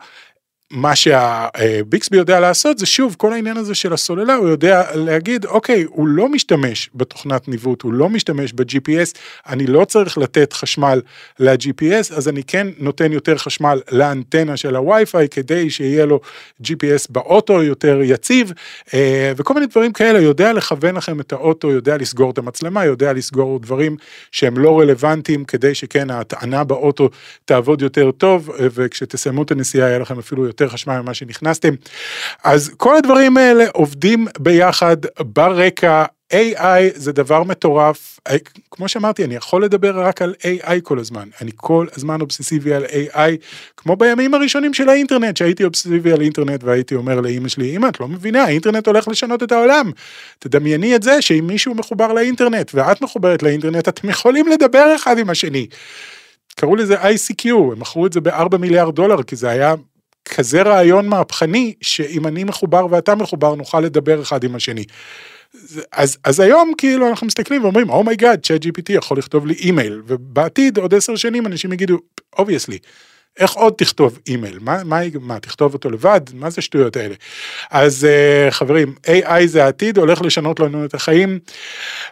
מה 0.72 0.96
שהביקסבי 0.96 2.16
יודע 2.16 2.40
לעשות 2.40 2.78
זה 2.78 2.87
שוב 2.87 3.16
כל 3.18 3.32
העניין 3.32 3.56
הזה 3.56 3.74
של 3.74 3.92
הסוללה 3.92 4.35
הוא 4.35 4.48
יודע 4.48 4.82
להגיד 4.94 5.44
אוקיי 5.44 5.85
הוא 5.88 6.08
לא 6.08 6.28
משתמש 6.28 6.90
בתוכנת 6.94 7.48
ניווט 7.48 7.82
הוא 7.82 7.92
לא 7.92 8.08
משתמש 8.08 8.52
ב-GPS 8.52 9.18
אני 9.48 9.66
לא 9.66 9.85
צריך 9.85 10.18
לתת 10.18 10.52
חשמל 10.52 11.00
ל-GPS 11.38 12.14
אז 12.16 12.28
אני 12.28 12.42
כן 12.44 12.66
נותן 12.78 13.12
יותר 13.12 13.37
חשמל 13.37 13.80
לאנטנה 13.90 14.56
של 14.56 14.76
הווי-פיי 14.76 15.28
כדי 15.28 15.70
שיהיה 15.70 16.06
לו 16.06 16.20
GPS 16.62 17.06
באוטו 17.11 17.62
יותר 17.62 18.00
יציב. 18.02 18.52
אה, 18.94 19.32
וכל 19.37 19.54
מיני 19.54 19.66
דברים 19.66 19.92
כאלה 19.92 20.20
יודע 20.20 20.52
לכוון 20.52 20.94
לכם 20.94 21.20
את 21.20 21.32
האוטו 21.32 21.70
יודע 21.70 21.96
לסגור 21.96 22.30
את 22.30 22.38
המצלמה 22.38 22.85
יודע 22.85 23.12
לסגור 23.12 23.58
דברים 23.58 23.96
שהם 24.30 24.58
לא 24.58 24.80
רלוונטיים 24.80 25.44
כדי 25.44 25.74
שכן 25.74 26.11
ההטענה 26.11 26.64
באוטו 26.64 27.11
תעבוד 27.44 27.82
יותר 27.82 28.11
טוב 28.11 28.50
וכשתסיימו 28.58 29.42
את 29.42 29.50
הנסיעה 29.50 29.88
יהיה 29.88 29.98
לכם 29.98 30.18
אפילו 30.18 30.46
יותר 30.46 30.62
יותר 30.62 30.72
חשמל 30.72 31.01
ממה 31.01 31.14
שנכנסתם. 31.14 31.75
אז 32.44 32.70
כל 32.77 32.96
הדברים 32.96 33.37
האלה 33.37 33.64
עובדים 33.72 34.27
ביחד 34.38 34.96
ברקע. 35.20 36.05
AI 36.33 36.92
זה 36.94 37.12
דבר 37.12 37.42
מטורף, 37.42 38.18
כמו 38.70 38.88
שאמרתי, 38.88 39.25
אני 39.25 39.35
יכול 39.35 39.64
לדבר 39.64 40.01
רק 40.01 40.22
על 40.22 40.35
AI 40.42 40.81
כל 40.83 40.98
הזמן, 40.98 41.29
אני 41.40 41.51
כל 41.57 41.87
הזמן 41.96 42.20
אובססיבי 42.20 42.75
על 42.75 42.85
AI, 42.85 43.18
כמו 43.77 43.96
בימים 43.96 44.35
הראשונים 44.35 44.75
של 44.75 44.88
האינטרנט, 44.88 45.37
שהייתי 45.37 45.64
אובססיבי 45.64 46.12
על 46.12 46.20
אינטרנט 46.20 46.64
והייתי 46.64 46.94
אומר 46.94 47.20
לאימא 47.20 47.48
שלי, 47.48 47.77
אמא, 47.77 47.88
את 47.88 48.01
לא 48.01 48.09
מבינה, 48.09 48.44
האינטרנט 48.44 48.87
הולך 48.87 49.09
לשנות 49.09 49.42
את 49.42 49.53
העולם. 49.53 49.90
תדמייני 50.38 50.96
את 50.96 51.03
זה 51.03 51.22
שאם 51.22 51.44
מישהו 51.46 51.75
מחובר 51.75 52.12
לאינטרנט 52.12 52.70
ואת 52.75 53.03
מחוברת 53.03 53.42
לאינטרנט, 53.42 53.88
אתם 53.88 54.09
יכולים 54.09 54.48
לדבר 54.48 54.96
אחד 54.96 55.18
עם 55.18 55.31
השני. 55.31 55.66
קראו 56.57 56.77
לזה 56.77 57.03
ICQ, 57.03 57.48
הם 57.48 57.81
מכרו 57.81 58.07
את 58.07 58.12
זה 58.12 58.20
ב-4 58.20 58.57
מיליארד 58.59 58.94
דולר, 58.94 59.22
כי 59.22 59.37
זה 59.37 59.48
היה 59.48 59.75
כזה 60.37 60.62
רעיון 60.62 61.09
מהפכני, 61.09 61.75
שאם 61.81 62.27
אני 62.27 62.45
מחובר 62.45 62.87
ואתה 62.90 63.14
מחובר, 63.14 63.55
נוכל 63.55 63.81
לדבר 63.81 64.23
אחד 64.23 64.45
עם 64.45 64.55
השני. 64.55 64.85
אז, 65.92 66.18
אז 66.25 66.40
היום 66.40 66.73
כאילו 66.79 67.09
אנחנו 67.09 67.27
מסתכלים 67.27 67.62
ואומרים, 67.62 67.90
oh 67.90 68.42
my 68.42 68.50
god, 68.50 68.64
ChatGPT 68.64 68.92
יכול 68.92 69.18
לכתוב 69.18 69.47
לי 69.47 69.55
אימייל, 69.55 70.03
ובעתיד 70.07 70.79
עוד 70.79 70.95
עשר 70.95 71.16
שנים 71.16 71.47
אנשים 71.47 71.73
יגידו, 71.73 71.99
obviously, 72.38 72.78
איך 73.38 73.53
עוד 73.53 73.73
תכתוב 73.77 74.18
אימייל? 74.27 74.59
מה, 74.61 74.85
מה, 74.85 75.01
מה, 75.21 75.40
תכתוב 75.40 75.73
אותו 75.73 75.90
לבד? 75.90 76.21
מה 76.35 76.51
זה 76.51 76.62
שטויות 76.62 76.97
האלה? 76.97 77.14
אז 77.71 78.07
אה, 78.07 78.50
חברים, 78.51 78.95
AI 79.07 79.47
זה 79.47 79.64
העתיד, 79.64 79.99
הולך 79.99 80.23
לשנות 80.23 80.61
לנו 80.61 80.85
את 80.85 80.95
החיים. 80.95 81.38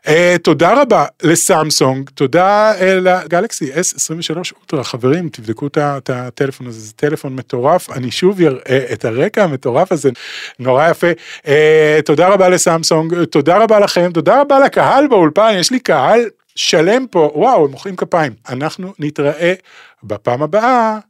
אה, 0.07 0.11
תודה 0.43 0.83
רבה 0.83 1.05
לסמסונג, 1.23 2.11
תודה 2.11 2.73
אה, 2.79 2.83
ל 2.83 2.96
Galaxy 2.96 3.73
S23 3.73 4.37
Ultra, 4.37 4.85
חברים, 4.85 5.29
תבדקו 5.29 5.67
את 5.67 6.11
הטלפון 6.11 6.67
הזה, 6.67 6.81
זה 6.81 6.93
טלפון 6.93 7.37
מטורף, 7.37 7.91
אני 7.91 8.11
שוב 8.11 8.41
אראה 8.41 8.93
את 8.93 9.05
הרקע 9.05 9.45
המטורף 9.45 9.93
הזה, 9.93 10.11
נורא 10.59 10.91
יפה. 10.91 11.11
Uh, 11.39 11.49
תודה 12.05 12.29
רבה 12.29 12.49
לסמסונג, 12.49 13.25
תודה 13.25 13.59
רבה 13.59 13.81
לכם, 13.81 14.11
תודה 14.15 14.41
רבה 14.41 14.59
לקהל 14.59 15.07
באולפן, 15.07 15.55
יש 15.59 15.71
לי 15.71 15.81
קהל 15.81 16.21
שלם 16.55 17.07
פה, 17.07 17.31
וואו, 17.35 17.65
הם 17.65 17.71
מוחאים 17.71 17.97
כפיים. 17.97 18.33
אנחנו 18.49 18.93
נתראה 18.99 19.55
בפעם 20.03 20.43
הבאה. 20.43 21.10